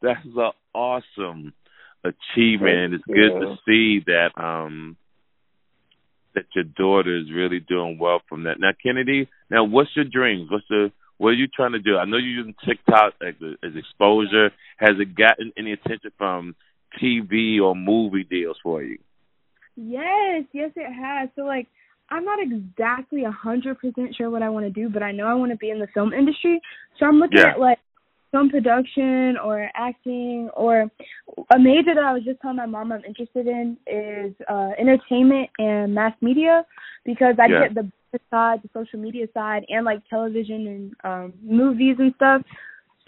that's 0.00 0.26
an 0.36 0.50
awesome 0.74 1.52
achievement. 2.04 2.94
It's 2.94 3.04
good 3.04 3.40
to 3.40 3.56
see 3.66 4.04
that 4.06 4.30
um 4.36 4.96
that 6.34 6.44
your 6.54 6.64
daughter 6.64 7.16
is 7.16 7.32
really 7.34 7.60
doing 7.60 7.98
well 7.98 8.20
from 8.28 8.44
that. 8.44 8.60
Now, 8.60 8.70
Kennedy, 8.80 9.28
now 9.50 9.64
what's 9.64 9.90
your 9.96 10.04
dreams? 10.04 10.48
What's 10.50 10.66
the 10.68 10.92
what 11.18 11.30
are 11.30 11.34
you 11.34 11.48
trying 11.48 11.72
to 11.72 11.80
do? 11.80 11.96
I 11.96 12.04
know 12.04 12.16
you're 12.16 12.44
using 12.44 12.54
TikTok 12.64 13.14
as, 13.26 13.34
as 13.64 13.72
exposure. 13.74 14.50
Has 14.76 15.00
it 15.00 15.16
gotten 15.16 15.52
any 15.58 15.72
attention 15.72 16.12
from 16.16 16.54
TV 17.02 17.60
or 17.60 17.74
movie 17.74 18.24
deals 18.24 18.56
for 18.62 18.82
you? 18.82 18.98
Yes, 19.76 20.44
yes, 20.52 20.70
it 20.76 20.92
has. 20.92 21.28
So 21.34 21.42
like, 21.42 21.66
I'm 22.10 22.24
not 22.24 22.38
exactly 22.40 23.24
a 23.24 23.30
hundred 23.30 23.78
percent 23.80 24.14
sure 24.16 24.30
what 24.30 24.42
I 24.42 24.48
want 24.48 24.66
to 24.66 24.70
do, 24.70 24.88
but 24.88 25.02
I 25.02 25.12
know 25.12 25.26
I 25.26 25.34
want 25.34 25.50
to 25.50 25.56
be 25.56 25.70
in 25.70 25.80
the 25.80 25.88
film 25.92 26.12
industry. 26.12 26.60
So 26.98 27.06
I'm 27.06 27.18
looking 27.18 27.38
Yeah. 27.38 27.52
at 27.54 27.60
like 27.60 27.78
film 28.30 28.50
production 28.50 29.36
or 29.42 29.70
acting 29.74 30.50
or 30.54 30.90
a 31.54 31.58
major 31.58 31.94
that 31.94 32.04
I 32.04 32.12
was 32.12 32.24
just 32.24 32.40
telling 32.40 32.56
my 32.56 32.66
mom 32.66 32.92
I'm 32.92 33.04
interested 33.04 33.46
in 33.46 33.76
is 33.86 34.34
uh 34.48 34.70
entertainment 34.78 35.50
and 35.58 35.94
mass 35.94 36.14
media 36.20 36.64
because 37.04 37.36
I 37.38 37.48
Yeah. 37.48 37.68
get 37.68 37.74
the 37.74 37.90
side, 38.30 38.62
the 38.62 38.70
social 38.72 38.98
media 38.98 39.26
side, 39.34 39.64
and 39.68 39.84
like 39.84 40.06
television 40.08 40.66
and 40.66 40.94
um 41.04 41.32
movies 41.42 41.96
and 41.98 42.14
stuff. 42.14 42.42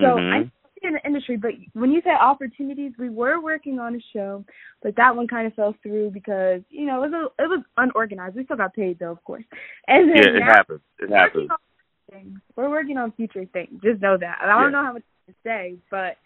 So 0.01 0.07
Mhm. 0.07 0.33
I 0.33 0.51
in 0.83 0.95
the 0.95 1.07
industry, 1.07 1.37
but 1.37 1.53
when 1.75 1.93
you 1.93 2.01
say 2.03 2.11
opportunities, 2.11 2.93
we 2.99 3.11
were 3.11 3.39
working 3.41 3.79
on 3.79 3.95
a 3.95 4.01
show, 4.15 4.43
but 4.83 4.97
that 4.97 5.15
one 5.15 5.29
kind 5.29 5.47
of 5.47 5.53
fell 5.55 5.75
through 5.83 6.11
because 6.11 6.63
you 6.71 6.87
know 6.87 7.03
it 7.03 7.11
was 7.11 7.31
a, 7.39 7.43
it 7.43 7.49
was 7.49 7.63
unorganized. 7.77 8.35
We 8.37 8.45
still 8.45 8.57
got 8.57 8.75
paid 8.75 8.99
though, 8.99 9.11
of 9.13 9.23
course. 9.25 9.45
And 9.89 10.09
then 10.09 10.17
Yeah, 10.17 10.37
it 10.39 10.43
happens. 10.43 10.81
It 10.99 11.11
happens. 11.11 11.51
We're 12.61 12.69
working 12.69 12.99
on 12.99 13.13
future 13.13 13.47
things. 13.47 13.81
Just 13.83 14.03
know 14.03 14.19
that. 14.19 14.39
I 14.43 14.47
don't 14.47 14.65
Yeah. 14.65 14.69
know 14.69 14.85
how 14.85 14.93
much 14.93 15.03
to 15.29 15.35
say, 15.43 15.79
but 15.91 16.19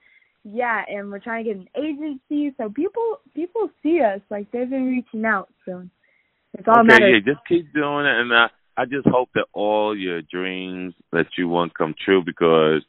yeah, 0.45 0.85
and 0.89 1.11
we're 1.11 1.21
trying 1.21 1.45
to 1.45 1.55
get 1.55 1.61
an 1.61 1.69
agency 1.77 2.55
so 2.59 2.69
people 2.69 3.21
people 3.35 3.71
see 3.83 4.01
us 4.03 4.21
like 4.31 4.51
they've 4.51 4.69
been 4.69 4.89
reaching 4.89 5.25
out. 5.25 5.49
So 5.65 5.89
it's 6.55 6.67
all 6.67 6.81
okay, 6.81 7.13
yeah, 7.13 7.21
just 7.25 7.47
keep 7.47 7.73
doing 7.73 8.07
it, 8.07 8.21
and 8.21 8.33
uh, 8.33 8.49
I 8.77 8.85
just 8.85 9.07
hope 9.07 9.31
that 9.35 9.47
all 9.53 9.97
your 9.97 10.23
dreams 10.23 10.95
that 11.13 11.27
you 11.39 11.49
want 11.49 11.79
come 11.79 11.95
true 12.05 12.23
because 12.25 12.83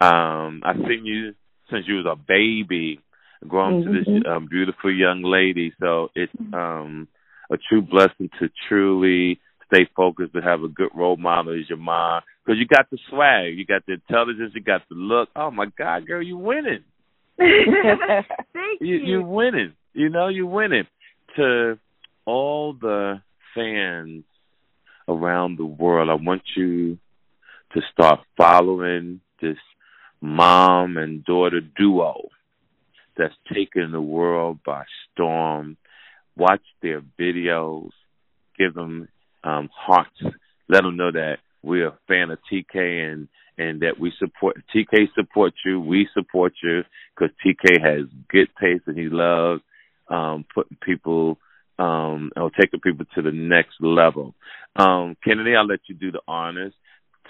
um 0.00 0.62
I've 0.64 0.76
seen 0.88 1.04
you 1.04 1.34
since 1.70 1.86
you 1.88 1.96
was 1.96 2.06
a 2.06 2.16
baby 2.16 3.00
grown 3.46 3.82
mm-hmm. 3.82 3.92
to 3.92 3.98
this 3.98 4.08
mm-hmm. 4.08 4.30
um, 4.30 4.46
beautiful 4.48 4.94
young 4.94 5.22
lady. 5.24 5.74
So 5.80 6.10
it's 6.14 6.32
mm-hmm. 6.34 6.54
um 6.54 7.08
a 7.50 7.56
true 7.56 7.82
blessing 7.82 8.30
to 8.38 8.48
truly 8.68 9.40
stay 9.66 9.88
focused, 9.96 10.34
to 10.34 10.40
have 10.40 10.62
a 10.62 10.68
good 10.68 10.90
role 10.94 11.16
model 11.16 11.58
as 11.58 11.68
your 11.68 11.78
mom. 11.78 12.22
Because 12.44 12.58
you 12.58 12.66
got 12.66 12.90
the 12.90 12.98
swag, 13.08 13.56
you 13.56 13.64
got 13.64 13.86
the 13.86 13.94
intelligence, 13.94 14.52
you 14.54 14.62
got 14.62 14.82
the 14.88 14.96
look. 14.96 15.28
Oh 15.36 15.50
my 15.50 15.66
God, 15.78 16.06
girl, 16.06 16.22
you 16.22 16.36
winning. 16.36 16.84
Thank 17.38 18.80
you. 18.80 18.96
you. 18.96 18.96
You're 18.96 19.26
winning. 19.26 19.74
You 19.92 20.08
know, 20.08 20.28
you're 20.28 20.46
winning. 20.46 20.84
To 21.36 21.78
all 22.26 22.74
the 22.74 23.22
fans 23.54 24.24
around 25.08 25.58
the 25.58 25.64
world, 25.64 26.10
I 26.10 26.14
want 26.14 26.42
you 26.56 26.98
to 27.74 27.80
start 27.92 28.20
following 28.36 29.20
this 29.40 29.56
mom 30.20 30.96
and 30.96 31.24
daughter 31.24 31.60
duo 31.60 32.28
that's 33.16 33.34
taking 33.52 33.92
the 33.92 34.00
world 34.00 34.58
by 34.64 34.84
storm. 35.12 35.76
Watch 36.36 36.62
their 36.80 37.02
videos, 37.18 37.90
give 38.58 38.74
them 38.74 39.08
um, 39.44 39.68
hearts, 39.74 40.20
let 40.68 40.82
them 40.82 40.96
know 40.96 41.12
that 41.12 41.36
we're 41.62 41.88
a 41.88 41.98
fan 42.08 42.30
of 42.30 42.38
TK 42.50 43.12
and 43.12 43.28
and 43.58 43.82
that 43.82 44.00
we 44.00 44.12
support 44.18 44.56
TK 44.74 45.08
supports 45.14 45.56
you, 45.64 45.78
we 45.80 46.08
support 46.14 46.54
you 46.62 46.82
because 47.14 47.34
TK 47.44 47.80
has 47.80 48.06
good 48.28 48.48
taste 48.60 48.84
and 48.86 48.98
he 48.98 49.08
loves 49.10 49.62
um, 50.08 50.44
putting 50.54 50.78
people 50.82 51.38
um, 51.78 52.30
or 52.36 52.50
taking 52.50 52.80
people 52.80 53.04
to 53.14 53.22
the 53.22 53.30
next 53.30 53.74
level. 53.80 54.34
Um, 54.76 55.16
Kennedy, 55.22 55.54
I'll 55.54 55.66
let 55.66 55.80
you 55.86 55.94
do 55.94 56.12
the 56.12 56.22
honors. 56.26 56.72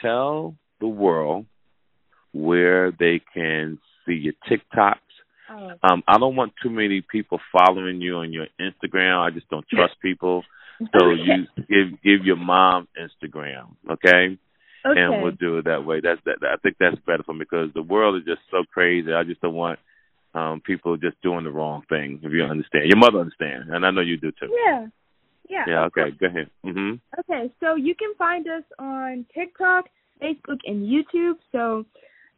Tell 0.00 0.54
the 0.80 0.88
world 0.88 1.46
where 2.32 2.92
they 2.92 3.20
can 3.34 3.78
see 4.06 4.14
your 4.14 4.34
TikToks. 4.48 4.96
Oh. 5.50 5.72
Um, 5.82 6.02
I 6.06 6.18
don't 6.18 6.36
want 6.36 6.52
too 6.62 6.70
many 6.70 7.02
people 7.02 7.40
following 7.52 8.00
you 8.00 8.16
on 8.16 8.32
your 8.32 8.46
Instagram. 8.60 9.18
I 9.18 9.30
just 9.30 9.48
don't 9.48 9.66
trust 9.68 9.94
people. 10.00 10.44
So 10.92 11.10
you 11.10 11.46
give 11.68 12.02
give 12.02 12.24
your 12.26 12.36
mom 12.36 12.88
Instagram, 12.98 13.76
okay? 13.90 14.38
Okay. 14.84 15.00
And 15.00 15.22
we'll 15.22 15.32
do 15.32 15.58
it 15.58 15.64
that 15.66 15.84
way. 15.84 16.00
That's 16.00 16.20
that. 16.24 16.38
I 16.42 16.56
think 16.56 16.76
that's 16.78 16.96
better 17.06 17.22
for 17.22 17.34
me 17.34 17.40
because 17.40 17.70
the 17.74 17.82
world 17.82 18.16
is 18.16 18.24
just 18.24 18.40
so 18.50 18.64
crazy. 18.72 19.12
I 19.12 19.22
just 19.22 19.40
don't 19.40 19.54
want 19.54 19.78
um 20.34 20.60
people 20.60 20.96
just 20.96 21.20
doing 21.22 21.44
the 21.44 21.50
wrong 21.50 21.82
thing. 21.88 22.20
If 22.22 22.32
you 22.32 22.42
understand, 22.42 22.86
your 22.86 22.96
mother 22.96 23.20
understands, 23.20 23.68
and 23.70 23.86
I 23.86 23.90
know 23.90 24.00
you 24.00 24.16
do 24.16 24.32
too. 24.32 24.54
Yeah. 24.66 24.86
Yeah. 25.48 25.64
Yeah. 25.66 25.84
Okay. 25.84 26.10
Go 26.12 26.26
ahead. 26.26 26.50
Mhm. 26.64 27.00
Okay. 27.20 27.52
So 27.60 27.76
you 27.76 27.94
can 27.94 28.14
find 28.16 28.48
us 28.48 28.64
on 28.78 29.26
TikTok, 29.34 29.88
Facebook, 30.20 30.58
and 30.66 30.88
YouTube. 30.88 31.36
So 31.52 31.84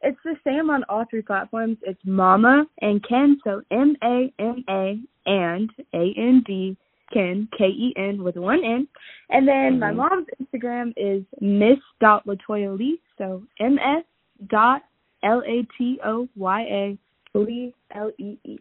it's 0.01 0.19
the 0.23 0.35
same 0.43 0.69
on 0.69 0.83
all 0.89 1.05
three 1.09 1.21
platforms. 1.21 1.77
It's 1.81 2.01
Mama 2.05 2.65
and 2.81 3.03
Ken. 3.07 3.39
So 3.43 3.61
M 3.71 3.95
A 4.03 4.31
M 4.37 4.63
A 4.69 4.99
and 5.25 5.71
A 5.93 6.13
N 6.15 6.43
D 6.45 6.77
Ken, 7.15 7.47
K 7.57 7.65
E 7.65 7.93
N 7.95 8.21
with 8.21 8.35
one 8.35 8.59
N. 8.63 8.87
And 9.29 9.47
then 9.47 9.79
mm-hmm. 9.79 9.79
my 9.79 9.91
mom's 9.91 10.27
Instagram 10.41 10.93
is 10.97 11.23
Miss 11.39 11.79
dot 12.01 12.27
Latoya 12.27 12.77
Lee, 12.77 12.99
so 13.17 13.41
M 13.59 13.77
S 13.79 14.03
dot 14.49 14.81
L 15.23 15.41
A 15.47 15.65
T 15.77 15.97
O 16.05 16.27
Y 16.35 16.61
A 16.61 16.97
Lee 17.37 17.73
L 17.95 18.11
E 18.19 18.37
E. 18.43 18.57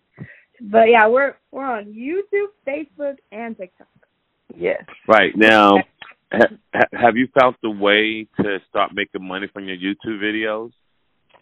But 0.61 0.85
yeah, 0.89 1.09
we're 1.09 1.35
we're 1.51 1.67
on 1.67 1.87
YouTube, 1.87 2.53
Facebook, 2.67 3.17
and 3.33 3.57
TikTok. 3.59 3.89
Yes. 4.57 4.85
Right 5.09 5.33
now, 5.37 5.79
ha- 6.33 6.89
have 6.93 7.17
you 7.17 7.27
found 7.39 7.57
the 7.63 7.71
way 7.71 8.29
to 8.41 8.59
start 8.71 8.93
making 8.95 9.27
money 9.27 9.49
from 9.53 9.67
your 9.67 9.77
YouTube 9.77 10.21
videos? 10.23 10.71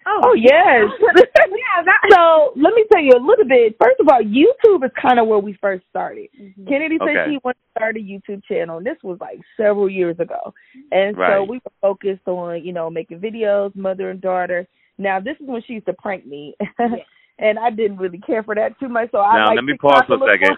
Oh, 0.07 0.21
oh 0.25 0.35
yes. 0.35 0.91
yeah. 1.37 1.83
That, 1.85 2.01
so 2.11 2.53
let 2.57 2.75
me 2.75 2.85
tell 2.91 3.03
you 3.03 3.13
a 3.17 3.23
little 3.23 3.47
bit. 3.47 3.77
First 3.81 4.01
of 4.01 4.09
all, 4.09 4.21
YouTube 4.21 4.85
is 4.85 4.91
kind 5.01 5.19
of 5.19 5.27
where 5.27 5.39
we 5.39 5.57
first 5.61 5.85
started. 5.91 6.29
Mm-hmm. 6.41 6.67
Kennedy 6.67 6.99
said 6.99 7.17
okay. 7.17 7.31
he 7.31 7.39
wanted 7.45 7.59
to 7.59 7.71
start 7.77 7.97
a 7.97 8.01
YouTube 8.01 8.43
channel. 8.45 8.79
And 8.79 8.87
this 8.87 8.99
was 9.03 9.19
like 9.21 9.39
several 9.57 9.89
years 9.89 10.19
ago, 10.19 10.55
and 10.91 11.17
right. 11.17 11.37
so 11.37 11.45
we 11.45 11.61
were 11.65 11.73
focused 11.81 12.27
on 12.27 12.65
you 12.65 12.73
know 12.73 12.91
making 12.91 13.21
videos, 13.21 13.75
mother 13.77 14.11
and 14.11 14.21
daughter. 14.21 14.67
Now 14.99 15.21
this 15.21 15.37
is 15.41 15.47
when 15.47 15.63
she 15.67 15.75
used 15.75 15.87
to 15.87 15.95
prank 15.95 16.27
me, 16.27 16.55
and 17.39 17.59
I 17.59 17.71
didn't 17.71 17.99
really 17.99 18.19
care 18.19 18.43
for 18.43 18.55
that 18.55 18.79
too 18.81 18.89
much. 18.89 19.11
So 19.13 19.19
I 19.19 19.39
now 19.39 19.47
like 19.49 19.57
let 19.57 19.65
me 19.65 19.77
pause 19.81 20.03
for 20.07 20.17
a 20.17 20.33
second. 20.33 20.57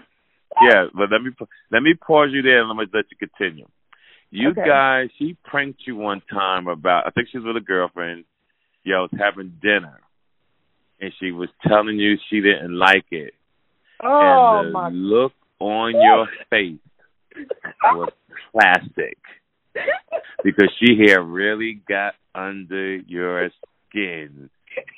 yeah, 0.61 0.85
but 0.93 1.11
let 1.11 1.21
me 1.21 1.31
let 1.71 1.83
me 1.83 1.93
pause 1.93 2.29
you 2.31 2.41
there 2.41 2.61
and 2.61 2.69
let 2.69 2.77
me 2.77 2.85
let 2.93 3.05
you 3.11 3.17
continue. 3.17 3.67
You 4.31 4.49
okay. 4.49 4.65
guys, 4.65 5.09
she 5.17 5.37
pranked 5.45 5.81
you 5.85 5.95
one 5.95 6.21
time 6.29 6.67
about 6.67 7.07
I 7.07 7.11
think 7.11 7.29
she 7.31 7.37
was 7.37 7.45
with 7.45 7.57
a 7.57 7.65
girlfriend 7.65 8.25
y'all 8.85 9.07
was 9.11 9.19
having 9.19 9.57
dinner 9.61 9.99
and 11.01 11.11
she 11.19 11.31
was 11.31 11.49
telling 11.67 11.99
you 11.99 12.15
she 12.29 12.41
didn't 12.41 12.77
like 12.77 13.05
it. 13.11 13.33
Oh 14.03 14.59
and 14.59 14.67
the 14.67 14.71
my 14.71 14.89
look 14.89 15.33
on 15.59 15.93
your 15.93 16.27
face 16.49 16.79
was 17.83 18.11
plastic. 18.51 19.17
because 20.43 20.69
she 20.79 20.97
had 21.07 21.19
really 21.21 21.81
got 21.87 22.13
under 22.33 22.97
your 22.97 23.49
skin. 23.89 24.49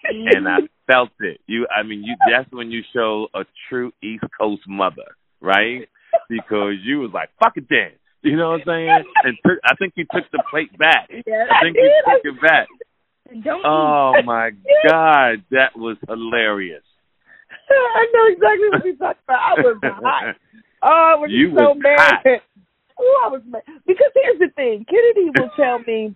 and 0.04 0.48
I 0.48 0.58
felt 0.88 1.10
it. 1.20 1.40
You 1.48 1.68
I 1.76 1.84
mean 1.84 2.04
you 2.04 2.16
that's 2.30 2.52
when 2.52 2.72
you 2.72 2.82
show 2.94 3.28
a 3.34 3.44
true 3.70 3.92
East 4.04 4.24
Coast 4.40 4.64
mother, 4.68 5.16
right? 5.42 5.88
Because 6.30 6.76
you 6.84 7.00
was 7.00 7.12
like, 7.14 7.30
Fuck 7.44 7.58
it 7.58 7.66
then. 7.70 7.92
You 8.24 8.36
know 8.36 8.50
what 8.52 8.62
I'm 8.62 8.66
saying? 8.66 9.04
And 9.24 9.38
took, 9.46 9.60
I 9.64 9.76
think 9.76 9.94
you 9.96 10.06
took 10.12 10.30
the 10.32 10.44
plate 10.50 10.76
back. 10.78 11.08
Yes, 11.10 11.48
I 11.52 11.64
think 11.64 11.78
I 11.78 11.82
you 11.82 12.04
took 12.06 12.36
it 12.36 12.42
back. 12.42 12.68
Don't 13.44 13.66
oh 13.66 14.14
my 14.24 14.52
God, 14.90 15.44
that 15.52 15.76
was 15.76 15.98
hilarious. 16.08 16.84
I 17.70 18.06
know 18.14 18.28
exactly 18.32 18.70
what 18.72 18.86
you're 18.86 18.96
talking 18.96 19.22
about. 19.28 19.40
I 19.40 19.62
was 19.62 19.78
hot. 19.84 20.36
Oh, 20.82 21.14
I 21.16 21.20
was 21.20 21.30
you 21.32 21.50
so 21.50 21.70
was 21.70 21.78
mad. 21.80 22.00
Hot. 22.00 22.42
Oh, 23.00 23.22
I 23.26 23.30
was 23.30 23.44
mad. 23.46 23.62
Because 23.86 24.10
here's 24.16 24.40
the 24.40 24.50
thing, 24.56 24.84
Kennedy 24.90 25.30
will 25.38 25.52
tell 25.56 25.78
me 25.86 26.16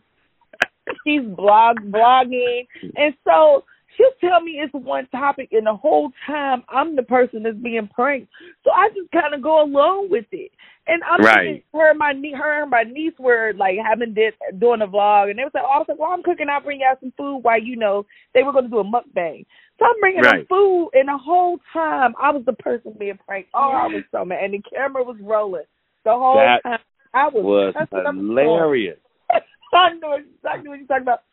she's 1.05 1.21
blog 1.21 1.77
blogging, 1.77 2.65
and 2.95 3.13
so 3.23 3.65
she'll 3.97 4.29
tell 4.29 4.41
me 4.41 4.53
it's 4.53 4.73
one 4.73 5.07
topic, 5.07 5.49
and 5.51 5.65
the 5.65 5.75
whole 5.75 6.11
time 6.27 6.63
I'm 6.69 6.95
the 6.95 7.03
person 7.03 7.43
that's 7.43 7.57
being 7.57 7.89
pranked. 7.93 8.31
So 8.63 8.71
I 8.71 8.89
just 8.89 9.11
kind 9.11 9.33
of 9.33 9.41
go 9.41 9.63
along 9.63 10.09
with 10.09 10.25
it. 10.31 10.51
And 10.87 11.03
I'm 11.03 11.21
right. 11.21 11.63
her 11.73 11.91
and 11.91 11.99
my 11.99 12.11
niece, 12.11 12.35
her 12.35 12.63
and 12.63 12.71
my 12.71 12.83
niece 12.83 13.13
were 13.19 13.53
like 13.55 13.77
having 13.85 14.13
this 14.15 14.33
doing 14.59 14.81
a 14.81 14.87
vlog, 14.87 15.29
and 15.29 15.37
they 15.37 15.43
was 15.43 15.51
like, 15.53 15.63
"Oh, 15.63 15.75
I 15.75 15.77
was 15.77 15.85
like, 15.87 15.99
well, 15.99 16.09
I'm 16.09 16.23
cooking. 16.23 16.47
I'll 16.49 16.61
bring 16.61 16.79
y'all 16.79 16.97
some 16.99 17.13
food." 17.15 17.39
While 17.43 17.61
you 17.61 17.75
know 17.75 18.05
they 18.33 18.41
were 18.41 18.51
going 18.51 18.65
to 18.65 18.69
do 18.69 18.79
a 18.79 18.83
mukbang, 18.83 19.45
so 19.77 19.85
I'm 19.85 19.99
bringing 19.99 20.21
right. 20.21 20.37
them 20.37 20.45
food, 20.49 20.89
and 20.93 21.07
the 21.07 21.17
whole 21.17 21.59
time 21.71 22.13
I 22.19 22.31
was 22.31 22.43
the 22.45 22.53
person 22.53 22.95
being 22.97 23.19
pranked. 23.25 23.49
Oh, 23.53 23.71
I 23.71 23.87
was 23.87 24.03
so 24.11 24.25
mad, 24.25 24.43
and 24.43 24.53
the 24.55 24.61
camera 24.73 25.03
was 25.03 25.17
rolling 25.21 25.63
the 26.03 26.11
whole 26.11 26.37
that 26.37 26.63
time. 26.67 26.79
I 27.13 27.27
was, 27.27 27.43
was 27.43 27.75
hilarious. 27.91 28.97
I 29.73 29.93
know 30.01 30.13
exactly 30.13 30.69
what 30.69 30.79
you're 30.79 30.87
talking 30.87 31.03
about. 31.03 31.23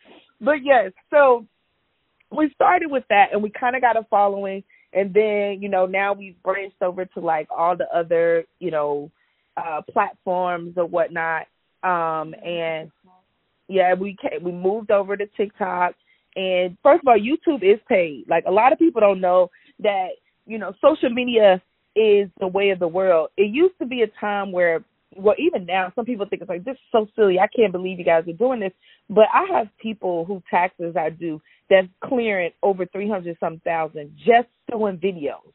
But 0.41 0.65
yes, 0.65 0.93
so 1.11 1.47
we 2.30 2.50
started 2.54 2.90
with 2.90 3.04
that 3.08 3.28
and 3.32 3.42
we 3.42 3.50
kind 3.50 3.76
of 3.76 3.82
got 3.82 3.97
a 3.97 4.04
following 4.11 4.62
and 4.92 5.12
then 5.12 5.58
you 5.61 5.68
know 5.68 5.87
now 5.87 6.12
we've 6.12 6.40
branched 6.42 6.80
over 6.82 7.04
to 7.04 7.20
like 7.20 7.49
all 7.50 7.76
the 7.76 7.88
other 7.94 8.44
you 8.58 8.70
know 8.70 9.11
uh 9.56 9.80
platforms 9.90 10.75
or 10.76 10.87
whatnot. 10.87 11.47
Um 11.82 12.35
and 12.44 12.90
yeah 13.68 13.94
we 13.94 14.16
came, 14.20 14.42
we 14.42 14.52
moved 14.52 14.90
over 14.90 15.16
to 15.16 15.26
tiktok. 15.37 15.94
And 16.37 16.76
first 16.82 17.02
of 17.02 17.08
all 17.08 17.18
youtube 17.18 17.62
is 17.62 17.80
paid. 17.88 18.25
Like 18.28 18.44
a 18.47 18.52
lot 18.52 18.73
of 18.73 18.78
people 18.78 19.00
don't 19.00 19.20
know 19.20 19.50
that 19.80 20.08
you 20.47 20.58
know 20.58 20.75
social 20.80 21.11
media 21.11 21.62
is 21.97 22.28
the 22.38 22.47
way 22.47 22.70
of 22.70 22.78
the 22.78 22.88
world. 22.88 23.30
It 23.37 23.50
used 23.52 23.75
to 23.80 23.87
be 23.87 24.02
a 24.02 24.20
time 24.20 24.52
where 24.52 24.85
well, 25.17 25.35
even 25.38 25.67
now, 25.67 25.93
some 25.95 26.05
people 26.05 26.27
think 26.27 26.43
it's 26.43 26.49
like 26.49 26.65
this 26.65 26.75
is 26.75 26.81
so 26.93 27.07
silly. 27.17 27.38
I 27.38 27.49
can't 27.49 27.73
believe 27.73 27.99
you 27.99 28.05
guys 28.05 28.29
are 28.29 28.33
doing 28.33 28.61
this. 28.61 28.73
But 29.09 29.27
I 29.33 29.47
have 29.57 29.69
people 29.81 30.25
who 30.25 30.43
taxes 30.50 30.97
I 30.97 31.11
do 31.11 31.41
that's 31.71 31.88
clearing 32.05 32.53
over 32.62 32.87
three 32.87 33.09
hundred 33.09 33.37
some 33.41 33.61
thousand 33.61 34.12
just 34.19 34.49
doing 34.71 34.99
videos. 34.99 35.53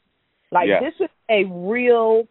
Like 0.52 0.68
yeah. 0.68 0.80
this 0.80 0.94
is 1.00 1.10
a 1.30 1.44
real 1.46 2.28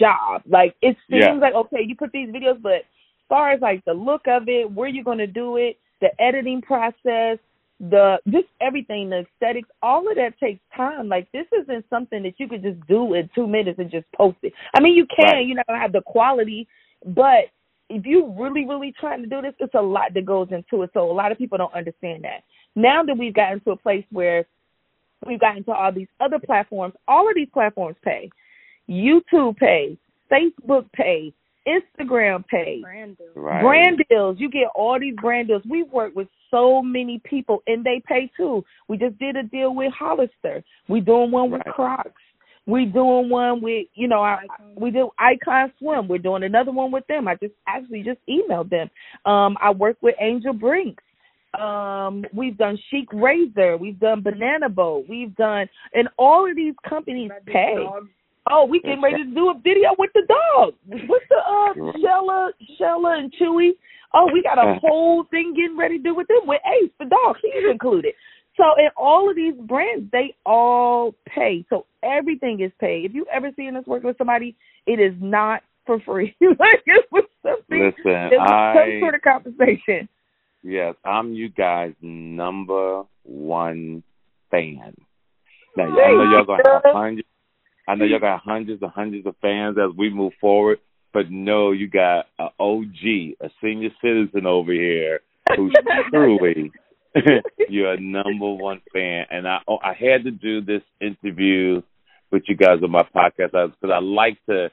job. 0.00 0.42
Like 0.46 0.74
it 0.82 0.96
seems 1.08 1.22
yeah. 1.22 1.34
like 1.34 1.54
okay, 1.54 1.82
you 1.86 1.96
put 1.96 2.12
these 2.12 2.28
videos, 2.28 2.60
but 2.60 2.72
as 2.72 3.28
far 3.28 3.52
as 3.52 3.60
like 3.60 3.84
the 3.84 3.94
look 3.94 4.22
of 4.26 4.48
it, 4.48 4.70
where 4.70 4.88
you're 4.88 5.04
gonna 5.04 5.26
do 5.26 5.56
it, 5.56 5.78
the 6.00 6.08
editing 6.20 6.60
process, 6.60 7.38
the 7.80 8.18
just 8.28 8.46
everything, 8.60 9.10
the 9.10 9.20
aesthetics, 9.20 9.68
all 9.82 10.08
of 10.08 10.16
that 10.16 10.38
takes 10.38 10.60
time. 10.76 11.08
Like 11.08 11.30
this 11.32 11.46
isn't 11.62 11.84
something 11.90 12.22
that 12.22 12.34
you 12.38 12.48
could 12.48 12.62
just 12.62 12.84
do 12.86 13.14
in 13.14 13.28
two 13.34 13.46
minutes 13.46 13.78
and 13.78 13.90
just 13.90 14.06
post 14.16 14.38
it. 14.42 14.52
I 14.74 14.80
mean, 14.80 14.94
you 14.94 15.06
can, 15.06 15.34
right. 15.34 15.46
you 15.46 15.54
know, 15.54 15.62
have 15.68 15.92
the 15.92 16.02
quality, 16.02 16.68
but 17.04 17.50
if 17.90 18.06
you 18.06 18.34
really, 18.38 18.66
really 18.66 18.94
trying 18.98 19.22
to 19.22 19.28
do 19.28 19.42
this, 19.42 19.54
it's 19.58 19.74
a 19.74 19.82
lot 19.82 20.14
that 20.14 20.24
goes 20.24 20.48
into 20.50 20.82
it. 20.82 20.90
So 20.94 21.10
a 21.10 21.12
lot 21.12 21.32
of 21.32 21.38
people 21.38 21.58
don't 21.58 21.74
understand 21.74 22.24
that. 22.24 22.44
Now 22.74 23.02
that 23.02 23.16
we've 23.16 23.34
gotten 23.34 23.60
to 23.60 23.72
a 23.72 23.76
place 23.76 24.04
where 24.10 24.46
we've 25.26 25.40
gotten 25.40 25.64
to 25.64 25.72
all 25.72 25.92
these 25.92 26.08
other 26.20 26.38
platforms, 26.38 26.94
all 27.06 27.28
of 27.28 27.34
these 27.34 27.48
platforms 27.52 27.96
pay. 28.04 28.30
YouTube 28.88 29.56
pays, 29.56 29.96
Facebook 30.30 30.90
pays, 30.92 31.32
Instagram 31.68 32.46
pay, 32.46 32.80
Brand 32.82 33.16
deal. 33.18 33.26
Right. 33.34 33.62
brand 33.62 34.02
deals. 34.10 34.36
You 34.38 34.50
get 34.50 34.68
all 34.74 34.98
these 35.00 35.14
brand 35.20 35.48
deals. 35.48 35.62
We 35.68 35.82
work 35.84 36.14
with 36.14 36.28
so 36.50 36.82
many 36.82 37.20
people, 37.24 37.62
and 37.66 37.84
they 37.84 38.02
pay 38.06 38.30
too. 38.36 38.64
We 38.88 38.96
just 38.98 39.18
did 39.18 39.36
a 39.36 39.42
deal 39.42 39.74
with 39.74 39.92
Hollister. 39.92 40.62
We 40.88 41.00
doing 41.00 41.30
one 41.30 41.50
with 41.50 41.62
Right. 41.66 41.74
Crocs. 41.74 42.20
We 42.66 42.86
doing 42.86 43.28
one 43.28 43.60
with 43.60 43.86
you 43.94 44.08
know 44.08 44.22
I, 44.22 44.38
we 44.76 44.90
do 44.90 45.10
Icon 45.18 45.70
Swim. 45.78 46.08
We're 46.08 46.16
doing 46.18 46.44
another 46.44 46.72
one 46.72 46.90
with 46.90 47.06
them. 47.08 47.28
I 47.28 47.34
just 47.34 47.52
actually 47.68 48.02
just 48.02 48.20
emailed 48.28 48.70
them. 48.70 48.88
Um, 49.30 49.56
I 49.60 49.70
work 49.70 49.96
with 50.00 50.14
Angel 50.20 50.54
Brinks. 50.54 51.02
Um, 51.60 52.24
we've 52.32 52.56
done 52.56 52.78
Schick 52.92 53.06
Razor. 53.12 53.76
We've 53.76 53.98
done 54.00 54.22
Banana 54.22 54.68
Boat. 54.68 55.04
We've 55.08 55.34
done, 55.36 55.68
and 55.92 56.08
all 56.18 56.48
of 56.50 56.56
these 56.56 56.74
companies 56.88 57.30
pay. 57.46 57.74
dogs. 57.76 58.08
Oh, 58.50 58.66
we 58.66 58.80
getting 58.80 59.00
ready 59.00 59.24
to 59.24 59.34
do 59.34 59.50
a 59.50 59.54
video 59.54 59.90
with 59.98 60.10
the 60.14 60.22
dog. 60.28 60.74
What's 60.86 61.24
the 61.30 61.36
uh. 61.36 61.98
Stella, 61.98 62.52
Stella 62.76 63.18
and 63.18 63.32
Chewy? 63.40 63.70
Oh, 64.12 64.28
we 64.32 64.42
got 64.42 64.58
a 64.58 64.78
whole 64.80 65.24
thing 65.30 65.54
getting 65.56 65.76
ready 65.76 65.98
to 65.98 66.02
do 66.02 66.14
with 66.14 66.28
them 66.28 66.46
with 66.46 66.60
Ace, 66.66 66.90
the 66.98 67.06
dog. 67.06 67.36
He's 67.42 67.70
included. 67.70 68.14
So 68.56 68.64
in 68.78 68.88
all 68.96 69.28
of 69.28 69.34
these 69.34 69.54
brands, 69.66 70.08
they 70.12 70.36
all 70.46 71.14
pay. 71.26 71.64
So 71.68 71.86
everything 72.04 72.60
is 72.60 72.70
paid. 72.78 73.06
If 73.06 73.14
you 73.14 73.26
ever 73.32 73.50
seen 73.56 73.74
us 73.76 73.84
working 73.86 74.06
with 74.06 74.18
somebody, 74.18 74.54
it 74.86 75.00
is 75.00 75.14
not 75.20 75.62
for 75.86 75.98
free. 76.00 76.36
like 76.40 76.82
it 76.86 77.06
was 77.10 77.24
something. 77.42 77.92
Listen, 77.96 78.12
it 78.30 78.38
was 78.38 78.50
I 78.50 78.74
some 78.74 79.00
sort 79.00 79.14
of 79.14 79.22
compensation. 79.22 80.08
yes, 80.62 80.94
I'm 81.04 81.32
you 81.32 81.48
guys' 81.48 81.94
number 82.00 83.02
one 83.24 84.04
fan. 84.50 84.94
Now 85.76 85.84
I 85.84 85.88
know 85.88 86.30
y'all 86.30 86.44
gonna 86.44 86.62
have 86.62 86.82
hundreds. 86.84 87.28
I 87.86 87.94
know 87.94 88.04
y'all 88.04 88.20
got 88.20 88.40
hundreds 88.40 88.82
and 88.82 88.90
hundreds 88.90 89.26
of 89.26 89.36
fans 89.42 89.76
as 89.78 89.96
we 89.96 90.10
move 90.10 90.32
forward, 90.40 90.78
but 91.12 91.30
no, 91.30 91.72
you 91.72 91.88
got 91.88 92.26
an 92.38 92.48
OG, 92.58 93.36
a 93.40 93.50
senior 93.62 93.90
citizen 94.02 94.46
over 94.46 94.72
here 94.72 95.20
who's 95.56 95.74
truly 96.10 96.72
your 97.68 97.96
number 97.98 98.52
one 98.54 98.80
fan. 98.92 99.26
And 99.30 99.46
I 99.46 99.58
oh, 99.68 99.78
I 99.82 99.92
had 99.92 100.24
to 100.24 100.30
do 100.30 100.60
this 100.60 100.82
interview 101.00 101.82
with 102.30 102.42
you 102.48 102.56
guys 102.56 102.78
on 102.82 102.90
my 102.90 103.02
podcast 103.14 103.52
because 103.52 103.90
I 103.92 104.00
like 104.00 104.38
to 104.48 104.70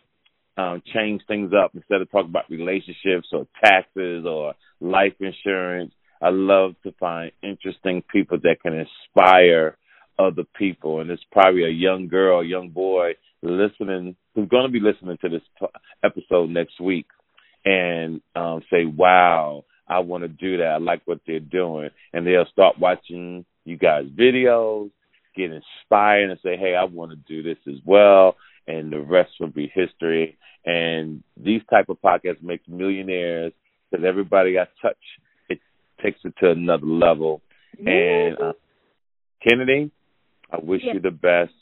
um, 0.58 0.82
change 0.94 1.22
things 1.28 1.52
up 1.54 1.72
instead 1.76 2.02
of 2.02 2.12
talking 2.12 2.30
about 2.30 2.50
relationships 2.50 3.28
or 3.32 3.48
taxes 3.64 4.26
or 4.26 4.54
life 4.80 5.14
insurance. 5.20 5.94
I 6.22 6.30
love 6.30 6.76
to 6.84 6.92
find 7.00 7.32
interesting 7.42 8.04
people 8.12 8.38
that 8.44 8.58
can 8.62 8.74
inspire 8.74 9.78
other 10.28 10.44
people. 10.58 11.02
And 11.02 11.10
it's 11.10 11.24
probably 11.32 11.64
a 11.64 11.70
young 11.70 12.08
girl, 12.08 12.42
a 12.42 12.46
young 12.46 12.70
boy 12.70 13.14
listening 13.42 14.16
who's 14.36 14.50
going 14.50 14.66
to 14.66 14.72
be 14.72 14.80
listening 14.80 15.18
to 15.22 15.30
this 15.30 15.42
episode 16.04 16.50
next 16.50 16.80
week 16.80 17.08
and 17.66 18.22
um, 18.36 18.62
say, 18.72 18.86
wow, 18.86 19.66
I 19.88 20.00
want 20.00 20.24
to 20.24 20.28
do 20.28 20.58
that. 20.58 20.68
I 20.68 20.78
like 20.78 21.02
what 21.06 21.20
they're 21.28 21.40
doing. 21.40 21.90
And 22.14 22.26
they'll 22.26 22.46
start 22.52 22.80
watching 22.80 23.46
you 23.66 23.78
guys' 23.78 24.06
videos, 24.06 24.92
get 25.36 25.52
inspired, 25.52 26.30
and 26.30 26.40
say, 26.44 26.58
hey, 26.58 26.76
I 26.76 26.86
want 26.86 27.12
to 27.12 27.18
do 27.18 27.44
this 27.44 27.58
as 27.68 27.80
well. 27.86 28.36
And 28.68 28.92
the 28.92 29.02
rest 29.02 29.32
will 29.40 29.48
be 29.48 29.72
history. 29.74 30.38
And 30.66 31.24
these 31.36 31.62
type 31.70 31.90
of 31.90 32.02
podcasts 32.02 32.42
make 32.42 32.68
millionaires 32.68 33.54
because 33.90 34.06
everybody 34.06 34.54
got 34.54 34.70
touch. 34.82 34.98
It 35.50 35.60
takes 36.02 36.20
it 36.24 36.34
to 36.40 36.52
another 36.52 36.86
level. 36.86 37.42
And 37.80 38.38
uh, 38.40 38.54
Kennedy, 39.48 39.92
I 40.52 40.58
wish 40.62 40.82
Yes. 40.84 40.96
you 40.96 41.02
the 41.02 41.12
best. 41.12 41.54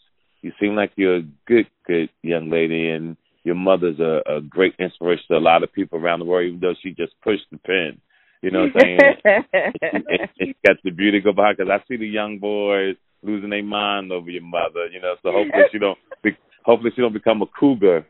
You 0.41 0.51
seem 0.59 0.75
like 0.75 0.91
you're 0.95 1.17
a 1.17 1.27
good, 1.45 1.67
good 1.85 2.09
young 2.21 2.49
lady, 2.49 2.89
and 2.89 3.17
your 3.43 3.55
mother's 3.55 3.99
a, 3.99 4.21
a 4.25 4.41
great 4.41 4.73
inspiration 4.79 5.23
to 5.29 5.37
a 5.37 5.39
lot 5.39 5.63
of 5.63 5.73
people 5.73 5.99
around 5.99 6.19
the 6.19 6.25
world, 6.25 6.47
even 6.47 6.59
though 6.59 6.75
she 6.81 6.91
just 6.91 7.13
pushed 7.21 7.45
the 7.51 7.57
pen. 7.57 7.99
You 8.41 8.51
know 8.51 8.67
what 8.67 8.83
I'm 8.83 8.97
saying? 9.23 9.43
and 9.81 10.29
she 10.39 10.55
got 10.65 10.77
the 10.83 10.91
beauty 10.91 11.19
go 11.19 11.33
behind 11.33 11.57
because 11.57 11.71
I 11.71 11.85
see 11.87 11.97
the 11.97 12.07
young 12.07 12.39
boys 12.39 12.95
losing 13.21 13.49
their 13.49 13.63
mind 13.63 14.11
over 14.11 14.29
your 14.29 14.43
mother. 14.43 14.87
You 14.91 15.01
know, 15.01 15.15
so 15.21 15.31
hopefully 15.31 15.63
she 15.71 15.77
don't. 15.79 15.97
Be, 16.23 16.31
hopefully 16.63 16.91
she 16.95 17.01
don't 17.01 17.13
become 17.13 17.41
a 17.41 17.47
cougar 17.47 18.05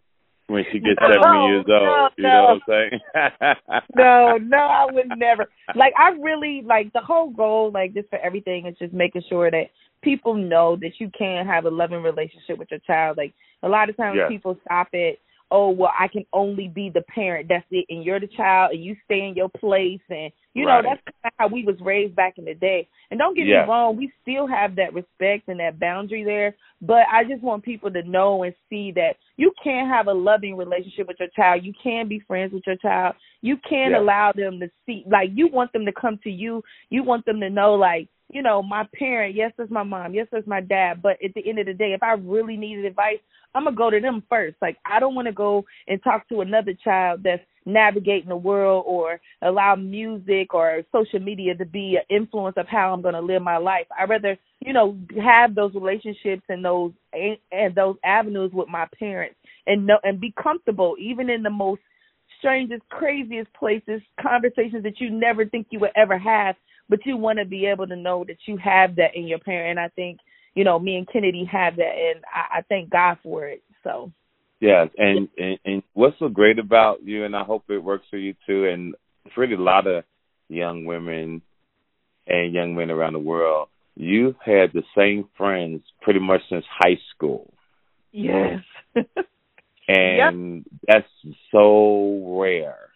when 0.50 0.66
she 0.72 0.80
gets 0.80 1.00
No, 1.02 1.10
seventy 1.10 1.46
years 1.48 1.66
old. 1.68 1.68
no, 1.68 2.10
you 2.18 2.24
no. 2.24 2.30
know 2.30 2.44
what 2.44 2.54
I'm 2.54 2.62
saying? 2.68 3.82
no, 3.96 4.38
no, 4.38 4.58
I 4.58 4.86
would 4.92 5.10
never. 5.18 5.48
Like 5.76 5.94
I 5.98 6.10
really 6.10 6.62
like 6.66 6.92
the 6.94 7.02
whole 7.02 7.30
goal, 7.30 7.72
like 7.72 7.94
just 7.94 8.10
for 8.10 8.20
everything 8.20 8.66
is 8.66 8.78
just 8.78 8.94
making 8.94 9.24
sure 9.30 9.52
that 9.52 9.68
people 10.02 10.34
know 10.34 10.76
that 10.82 10.94
you 11.00 11.10
can 11.18 11.46
have 11.46 11.66
a 11.66 11.70
loving 11.70 12.02
relationship 12.02 12.58
with 12.58 12.70
your 12.72 12.80
child. 12.82 13.18
Like 13.18 13.34
a 13.64 13.70
lot 13.70 13.90
of 13.90 13.98
times 13.98 14.18
Yes. 14.18 14.30
people 14.30 14.58
stop 14.66 14.88
at, 14.94 15.18
oh 15.52 15.70
well, 15.70 15.92
I 15.98 16.08
can 16.08 16.26
only 16.34 16.68
be 16.68 16.90
the 16.90 17.02
parent. 17.04 17.48
That's 17.50 17.66
it, 17.72 17.86
and 17.90 18.04
you're 18.04 18.20
the 18.20 18.28
child, 18.28 18.72
and 18.74 18.84
you 18.84 18.96
stay 19.06 19.28
in 19.28 19.36
your 19.36 19.50
place, 19.50 20.02
and 20.10 20.32
you 20.54 20.66
Right. 20.66 20.84
know 20.84 20.90
that's 20.90 21.32
how 21.38 21.48
we 21.48 21.64
was 21.64 21.80
raised 21.82 22.16
back 22.16 22.38
in 22.38 22.46
the 22.46 22.54
day. 22.54 22.88
And 23.12 23.20
don't 23.20 23.36
get 23.36 23.48
Yes. 23.48 23.66
me 23.66 23.72
wrong, 23.72 23.98
we 23.98 24.12
still 24.22 24.48
have 24.48 24.76
that 24.76 24.94
respect 24.94 25.48
and 25.48 25.60
that 25.60 25.80
boundary 25.80 26.24
there. 26.24 26.56
But 26.82 27.08
I 27.12 27.24
just 27.24 27.44
want 27.44 27.64
people 27.64 27.92
to 27.92 28.04
know 28.04 28.44
and 28.44 28.56
see 28.70 28.92
that 28.94 29.18
you 29.38 29.52
can 29.64 29.88
have 29.88 30.08
a 30.08 30.14
loving 30.14 30.56
relationship 30.56 31.08
with 31.08 31.20
your 31.20 31.30
child. 31.36 31.64
You 31.64 31.74
can 31.82 32.08
be 32.08 32.20
friends 32.20 32.54
with 32.54 32.64
your 32.66 32.78
child. 32.78 33.16
You 33.42 33.58
can 33.58 33.92
Yes. 33.92 34.00
allow 34.02 34.32
them 34.32 34.60
to 34.60 34.70
see, 34.86 35.04
like, 35.08 35.30
you 35.34 35.48
want 35.48 35.72
them 35.74 35.86
to 35.86 35.92
come 35.92 36.18
to 36.24 36.30
you. 36.30 36.64
You 36.90 37.04
want 37.04 37.26
them 37.26 37.40
to 37.42 37.50
know, 37.50 37.74
like, 37.76 38.08
you 38.30 38.42
know, 38.42 38.62
my 38.62 38.88
parent, 38.94 39.36
yes, 39.36 39.52
that's 39.58 39.72
my 39.72 39.84
mom, 39.84 40.14
yes, 40.14 40.28
that's 40.32 40.48
my 40.48 40.62
dad. 40.62 41.02
But 41.02 41.18
at 41.24 41.34
the 41.36 41.48
end 41.48 41.60
of 41.60 41.66
the 41.66 41.74
day, 41.74 41.94
if 41.94 42.04
I 42.04 42.14
really 42.14 42.58
needed 42.58 42.86
advice, 42.86 43.18
I'm 43.56 43.66
to 43.66 43.72
go 43.72 43.90
to 43.90 44.00
them 44.00 44.24
first. 44.30 44.58
Like, 44.62 44.78
I 44.86 45.00
don't 45.00 45.16
want 45.16 45.28
to 45.28 45.32
go 45.32 45.66
and 45.88 46.02
talk 46.04 46.30
to 46.30 46.42
another 46.42 46.74
child 46.84 47.22
that's 47.24 47.42
navigating 47.66 48.30
the 48.30 48.36
world 48.38 48.84
or 48.88 49.20
allow 49.42 49.76
music 49.76 50.54
or 50.54 50.84
social 50.92 51.20
media 51.20 51.56
to 51.56 51.66
be 51.66 51.98
an 51.98 52.16
influence 52.16 52.56
of 52.58 52.68
how 52.68 52.94
I'm 52.94 53.02
going 53.02 53.16
to 53.16 53.22
live 53.22 53.42
my 53.42 53.58
life. 53.58 53.88
I 53.98 54.06
rather, 54.06 54.38
you 54.60 54.74
know, 54.74 54.98
have 55.22 55.56
those 55.56 55.74
relationships 55.74 56.44
and 56.50 56.64
those 56.64 56.92
and 57.14 57.76
those 57.76 57.96
avenues 58.04 58.52
with 58.54 58.70
my 58.70 58.88
parents 58.98 59.36
and 59.68 59.86
know 59.86 59.98
and 60.04 60.20
be 60.20 60.34
comfortable 60.42 60.96
even 61.00 61.30
in 61.30 61.44
the 61.44 61.50
most 61.50 61.82
strangest, 62.40 62.88
craziest 62.90 63.52
places, 63.54 64.02
conversations 64.22 64.84
that 64.84 65.00
you 65.00 65.10
never 65.10 65.46
think 65.46 65.68
you 65.72 65.80
would 65.80 65.92
ever 65.96 66.18
have, 66.18 66.56
but 66.90 67.06
you 67.06 67.16
want 67.18 67.40
to 67.40 67.46
be 67.46 67.66
able 67.68 67.88
to 67.88 67.96
know 67.96 68.24
that 68.28 68.38
you 68.48 68.58
have 68.58 68.96
that 68.98 69.16
in 69.16 69.28
your 69.28 69.40
parent. 69.40 69.78
And 69.78 69.80
I 69.80 69.90
think, 69.90 70.20
you 70.56 70.64
know, 70.64 70.80
me 70.80 70.96
and 70.98 71.08
Kennedy 71.12 71.46
have 71.52 71.76
that, 71.78 71.94
and 71.96 72.24
I, 72.34 72.60
I 72.60 72.62
thank 72.68 72.90
God 72.90 73.18
for 73.24 73.48
it. 73.48 73.62
So. 73.84 74.12
Yes, 74.62 74.90
and, 74.98 75.30
and 75.38 75.58
and 75.64 75.84
what's 75.94 76.20
so 76.20 76.28
great 76.28 76.60
about 76.60 77.02
you, 77.04 77.24
and 77.24 77.34
I 77.34 77.44
hope 77.46 77.64
it 77.70 77.78
works 77.82 78.06
for 78.10 78.18
you 78.18 78.34
too, 78.46 78.66
and 78.66 78.94
for 79.34 79.42
really 79.42 79.54
a 79.54 79.58
lot 79.58 79.88
of 79.88 80.04
young 80.50 80.84
women 80.84 81.42
and 82.28 82.54
young 82.54 82.76
men 82.76 82.92
around 82.92 83.14
the 83.14 83.20
world, 83.20 83.70
you've 83.96 84.36
had 84.46 84.74
the 84.74 84.84
same 84.98 85.30
friends 85.38 85.82
pretty 86.02 86.20
much 86.20 86.42
since 86.50 86.66
high 86.78 86.98
school, 87.16 87.54
Yes. 88.12 88.60
and 89.88 90.66
that's 90.88 91.08
so 91.52 92.38
rare. 92.40 92.90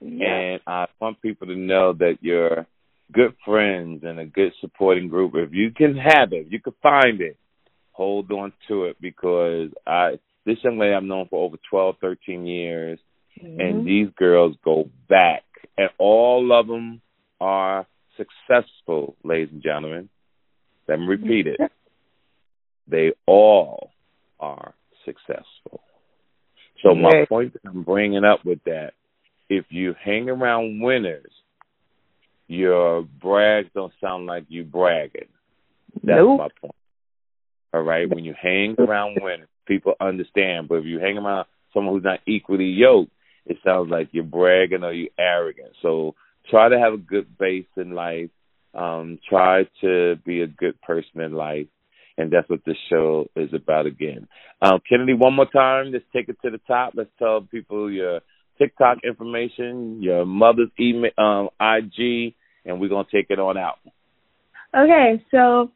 yeah. 0.00 0.26
And 0.26 0.60
I 0.66 0.86
want 1.00 1.20
people 1.20 1.48
to 1.48 1.56
know 1.56 1.92
that 1.94 2.18
you're 2.20 2.66
good 3.12 3.34
friends 3.44 4.04
and 4.04 4.18
a 4.18 4.26
good 4.26 4.52
supporting 4.60 5.08
group. 5.08 5.34
If 5.34 5.52
you 5.52 5.70
can 5.70 5.96
have 5.96 6.32
it, 6.32 6.46
if 6.46 6.52
you 6.52 6.60
can 6.60 6.74
find 6.82 7.20
it, 7.20 7.36
hold 7.92 8.30
on 8.30 8.52
to 8.68 8.84
it 8.84 8.96
because 9.00 9.70
I 9.86 10.18
this 10.44 10.62
young 10.62 10.78
lady 10.78 10.94
I've 10.94 11.02
known 11.02 11.26
for 11.28 11.44
over 11.44 11.56
twelve, 11.68 11.96
thirteen 12.00 12.46
years, 12.46 12.98
Mhm. 13.42 13.60
and 13.60 13.86
these 13.86 14.08
girls 14.16 14.56
go 14.64 14.88
back, 15.08 15.44
and 15.76 15.90
all 15.98 16.52
of 16.52 16.66
them 16.66 17.00
are 17.40 17.86
successful, 18.16 19.16
ladies 19.22 19.52
and 19.52 19.62
gentlemen. 19.62 20.08
Let 20.86 21.00
me 21.00 21.06
repeat 21.06 21.46
it. 21.46 21.60
They 22.86 23.12
all 23.26 23.92
are 24.40 24.74
successful. 25.04 25.82
So 26.82 26.94
my 26.94 27.26
point 27.26 27.52
that 27.52 27.68
I'm 27.68 27.82
bringing 27.82 28.24
up 28.24 28.44
with 28.44 28.62
that, 28.64 28.94
if 29.48 29.70
you 29.70 29.94
hang 30.02 30.30
around 30.30 30.80
winners, 30.80 31.37
your 32.48 33.02
brags 33.02 33.68
don't 33.74 33.92
sound 34.00 34.26
like 34.26 34.44
you 34.48 34.64
bragging. 34.64 35.28
That's 36.02 36.18
Nope. 36.18 36.38
my 36.38 36.48
point. 36.60 36.74
All 37.74 37.82
right, 37.82 38.08
when 38.08 38.24
you 38.24 38.34
hang 38.40 38.76
around 38.78 39.18
winners, 39.20 39.48
people 39.66 39.92
understand. 40.00 40.68
But 40.68 40.76
if 40.76 40.86
you 40.86 40.98
hang 40.98 41.18
around 41.18 41.46
someone 41.74 41.94
who's 41.94 42.04
not 42.04 42.20
equally 42.26 42.64
yoked, 42.64 43.12
it 43.44 43.58
sounds 43.64 43.90
like 43.90 44.08
you're 44.12 44.24
bragging 44.24 44.82
or 44.84 44.92
you're 44.92 45.10
arrogant. 45.18 45.72
So 45.82 46.14
try 46.50 46.70
to 46.70 46.78
have 46.78 46.94
a 46.94 46.98
good 46.98 47.36
base 47.38 47.66
in 47.76 47.92
life. 47.92 48.30
Um, 48.74 49.18
try 49.28 49.64
to 49.82 50.16
be 50.24 50.42
a 50.42 50.46
good 50.46 50.80
person 50.82 51.20
in 51.20 51.32
life, 51.32 51.66
and 52.16 52.30
that's 52.30 52.48
what 52.48 52.64
this 52.64 52.76
show 52.90 53.26
is 53.34 53.52
about. 53.52 53.86
Again, 53.86 54.28
um, 54.62 54.80
Kennedy, 54.88 55.14
one 55.14 55.34
more 55.34 55.50
time. 55.50 55.92
Let's 55.92 56.04
take 56.14 56.28
it 56.28 56.36
to 56.42 56.50
the 56.50 56.60
top. 56.66 56.92
Let's 56.94 57.10
tell 57.18 57.40
people 57.40 57.90
your 57.90 58.20
TikTok 58.58 58.98
information, 59.04 60.02
your 60.02 60.26
mother's 60.26 60.70
email, 60.78 61.10
um, 61.16 61.48
IG, 61.60 62.34
and 62.68 62.80
we're 62.80 62.88
gonna 62.88 63.06
take 63.10 63.26
it 63.30 63.38
on 63.38 63.56
out. 63.56 63.78
Okay, 64.76 65.22
so 65.30 65.70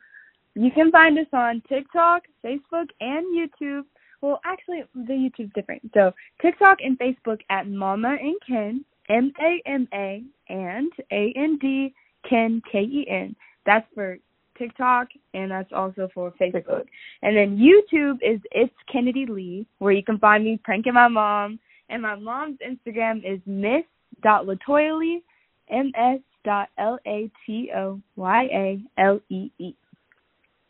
you 0.54 0.70
can 0.70 0.90
find 0.90 1.18
us 1.18 1.26
on 1.32 1.62
TikTok, 1.68 2.22
Facebook, 2.44 2.88
and 3.00 3.26
YouTube. 3.34 3.84
well, 4.20 4.40
actually, 4.44 4.84
the 4.94 5.14
YouTube's 5.14 5.52
different. 5.54 5.90
So 5.94 6.12
TikTok 6.40 6.78
and 6.82 6.98
Facebook 6.98 7.40
at 7.50 7.66
Mama 7.66 8.16
and 8.20 8.36
Ken, 8.46 8.84
M 9.08 9.32
A 9.40 9.62
M 9.66 9.88
A 9.92 10.22
and 10.48 10.92
A 11.10 11.32
N 11.34 11.58
D 11.60 11.94
Ken 12.28 12.62
K 12.70 12.80
E 12.80 13.06
N. 13.08 13.34
That's 13.66 13.86
for 13.94 14.18
TikTok 14.58 15.08
and 15.34 15.50
that's 15.50 15.72
also 15.72 16.08
for 16.14 16.32
Facebook. 16.40 16.84
And 17.22 17.36
then 17.36 17.56
YouTube 17.56 18.18
is 18.22 18.40
It's 18.52 18.72
Kennedy 18.90 19.26
Lee, 19.26 19.66
where 19.78 19.92
you 19.92 20.02
can 20.02 20.18
find 20.18 20.44
me 20.44 20.60
pranking 20.62 20.94
my 20.94 21.08
mom. 21.08 21.58
And 21.88 22.02
my 22.02 22.14
mom's 22.14 22.58
Instagram 22.66 23.18
is 23.18 23.40
Miss 23.46 23.84
Latoya 24.24 24.98
Lee, 24.98 25.22
M 25.70 25.92
S 25.96 26.20
dot 26.44 26.68
L 26.78 26.98
A 27.06 27.30
T 27.46 27.70
O 27.74 28.00
Y 28.16 28.42
A 28.44 28.82
L 29.00 29.20
E 29.28 29.50
E. 29.58 29.74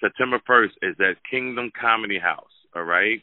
September 0.01 0.41
first 0.47 0.73
is 0.81 0.95
at 0.99 1.17
Kingdom 1.29 1.71
Comedy 1.79 2.17
House. 2.17 2.51
All 2.75 2.83
right, 2.83 3.21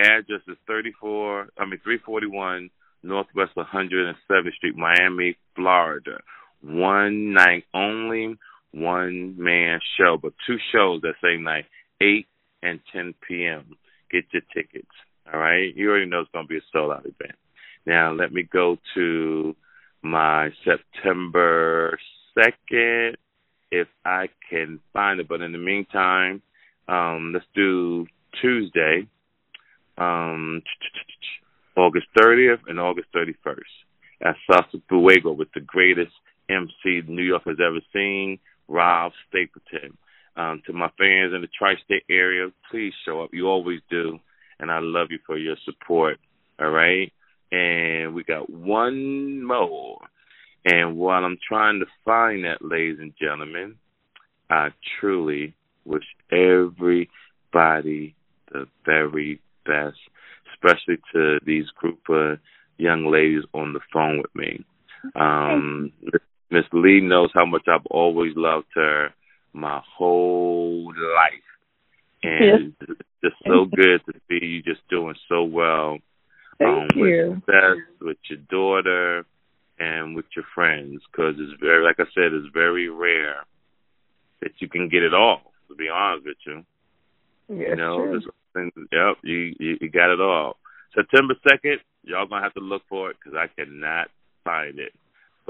address 0.00 0.42
is 0.48 0.56
34. 0.66 1.48
I 1.58 1.64
mean 1.64 1.80
341 1.82 2.70
Northwest 3.02 3.52
107th 3.56 4.54
Street, 4.56 4.76
Miami, 4.76 5.36
Florida 5.54 6.18
one 6.62 7.32
night 7.32 7.64
only, 7.74 8.36
one 8.72 9.34
man 9.38 9.80
show, 9.98 10.18
but 10.20 10.32
two 10.46 10.56
shows 10.72 11.00
that 11.02 11.14
same 11.22 11.42
night, 11.42 11.66
8 12.00 12.26
and 12.62 12.80
10 12.92 13.14
p.m. 13.26 13.76
Get 14.10 14.24
your 14.32 14.42
tickets. 14.54 14.90
All 15.32 15.40
right. 15.40 15.74
You 15.74 15.90
already 15.90 16.06
know 16.06 16.20
it's 16.20 16.30
going 16.32 16.46
to 16.46 16.48
be 16.48 16.58
a 16.58 16.60
sold 16.72 16.92
out 16.92 17.00
event. 17.00 17.38
Now, 17.86 18.12
let 18.12 18.32
me 18.32 18.42
go 18.42 18.76
to 18.94 19.56
my 20.02 20.50
September 20.64 21.98
2nd 22.36 23.14
if 23.70 23.88
I 24.04 24.28
can 24.48 24.80
find 24.92 25.20
it. 25.20 25.28
But 25.28 25.40
in 25.40 25.52
the 25.52 25.58
meantime, 25.58 26.42
um, 26.88 27.32
let's 27.32 27.46
do 27.54 28.06
Tuesday, 28.40 29.06
um, 30.00 30.62
August 31.76 32.06
30th 32.18 32.60
and 32.66 32.80
August 32.80 33.08
31st 33.14 33.58
at 34.22 34.34
Salsa 34.48 34.80
Fuego 34.88 35.32
with 35.32 35.48
the 35.54 35.60
greatest 35.60 36.12
MC 36.48 37.02
New 37.06 37.22
York 37.22 37.42
has 37.46 37.58
ever 37.64 37.80
seen, 37.92 38.38
Rob 38.68 39.12
Stapleton. 39.28 39.96
Um, 40.36 40.62
to 40.66 40.72
my 40.72 40.88
fans 40.98 41.34
in 41.34 41.42
the 41.42 41.48
tri-state 41.56 42.04
area, 42.08 42.48
please 42.70 42.92
show 43.04 43.22
up. 43.22 43.30
You 43.32 43.46
always 43.46 43.80
do, 43.90 44.18
and 44.58 44.70
I 44.70 44.78
love 44.80 45.08
you 45.10 45.18
for 45.26 45.36
your 45.36 45.56
support. 45.64 46.18
All 46.58 46.70
right, 46.70 47.12
and 47.52 48.14
we 48.14 48.24
got 48.24 48.48
one 48.48 49.44
more. 49.44 49.98
And 50.64 50.96
while 50.96 51.24
I'm 51.24 51.38
trying 51.46 51.80
to 51.80 51.86
find 52.04 52.44
that, 52.44 52.62
ladies 52.62 52.98
and 53.00 53.12
gentlemen, 53.20 53.76
I 54.48 54.68
truly 54.98 55.54
wish 55.84 56.04
everybody 56.30 58.14
the 58.52 58.66
very 58.84 59.40
best, 59.64 59.98
especially 60.54 60.98
to 61.12 61.38
these 61.44 61.66
group 61.76 62.00
of 62.08 62.38
young 62.76 63.10
ladies 63.10 63.44
on 63.54 63.72
the 63.72 63.80
phone 63.92 64.18
with 64.18 64.34
me. 64.34 64.64
Um, 65.14 65.92
Miss 66.50 66.64
Lee 66.72 67.00
knows 67.00 67.30
how 67.32 67.46
much 67.46 67.62
I've 67.68 67.86
always 67.90 68.32
loved 68.36 68.66
her 68.74 69.10
my 69.52 69.80
whole 69.96 70.86
life. 70.86 71.48
And 72.22 72.74
yes. 72.80 72.86
it's 72.88 73.00
just 73.24 73.36
so 73.46 73.64
good 73.64 74.00
to 74.06 74.20
see 74.28 74.44
you 74.44 74.62
just 74.62 74.86
doing 74.90 75.14
so 75.28 75.42
well 75.42 75.98
Thank 76.58 76.92
um, 76.92 76.98
you. 76.98 77.02
with 77.02 77.36
success, 77.36 77.76
with 78.00 78.18
your 78.28 78.38
daughter, 78.50 79.24
and 79.78 80.14
with 80.14 80.26
your 80.36 80.44
friends. 80.54 81.00
Because 81.10 81.36
it's 81.38 81.58
very, 81.60 81.82
like 81.82 81.96
I 81.98 82.04
said, 82.14 82.32
it's 82.32 82.52
very 82.52 82.88
rare 82.90 83.44
that 84.42 84.52
you 84.58 84.68
can 84.68 84.88
get 84.88 85.02
it 85.02 85.14
all. 85.14 85.40
To 85.68 85.74
be 85.76 85.88
honest 85.88 86.26
with 86.26 86.36
you, 86.44 86.64
yes, 87.48 87.68
you 87.70 87.76
know, 87.76 87.96
true. 87.98 88.20
Yep, 88.56 89.16
you, 89.22 89.54
you 89.58 89.76
you 89.80 89.90
got 89.90 90.12
it 90.12 90.20
all. 90.20 90.56
September 90.94 91.34
second, 91.48 91.78
y'all 92.02 92.26
gonna 92.26 92.42
have 92.42 92.54
to 92.54 92.60
look 92.60 92.82
for 92.88 93.10
it 93.10 93.16
because 93.22 93.38
I 93.38 93.46
cannot 93.60 94.08
find 94.44 94.78
it 94.78 94.92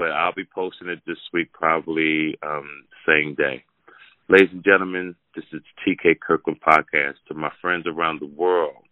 but 0.01 0.11
I'll 0.13 0.33
be 0.33 0.45
posting 0.45 0.87
it 0.87 0.99
this 1.05 1.19
week, 1.31 1.53
probably 1.53 2.35
um, 2.41 2.85
same 3.07 3.35
day. 3.35 3.63
Ladies 4.29 4.49
and 4.51 4.63
gentlemen, 4.63 5.15
this 5.35 5.45
is 5.53 5.61
TK 5.85 6.19
Kirkland 6.19 6.59
Podcast. 6.59 7.15
To 7.27 7.35
my 7.35 7.51
friends 7.61 7.85
around 7.85 8.19
the 8.19 8.25
world, 8.25 8.83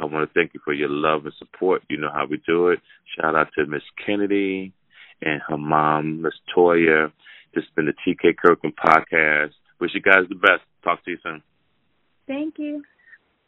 I 0.00 0.04
want 0.04 0.28
to 0.28 0.34
thank 0.34 0.52
you 0.52 0.60
for 0.64 0.72
your 0.72 0.88
love 0.88 1.26
and 1.26 1.34
support. 1.38 1.82
You 1.88 1.98
know 1.98 2.10
how 2.12 2.26
we 2.28 2.42
do 2.44 2.68
it. 2.68 2.80
Shout 3.16 3.36
out 3.36 3.48
to 3.56 3.66
Miss 3.66 3.82
Kennedy 4.04 4.72
and 5.20 5.40
her 5.46 5.56
mom, 5.56 6.22
Miss 6.22 6.34
Toya. 6.56 7.12
This 7.54 7.62
has 7.62 7.74
been 7.76 7.86
the 7.86 7.92
TK 7.92 8.36
Kirkland 8.36 8.74
Podcast. 8.76 9.52
Wish 9.80 9.92
you 9.94 10.00
guys 10.00 10.24
the 10.28 10.34
best. 10.34 10.62
Talk 10.82 11.04
to 11.04 11.10
you 11.12 11.18
soon. 11.22 11.40
Thank 12.26 12.58
you. 12.58 12.82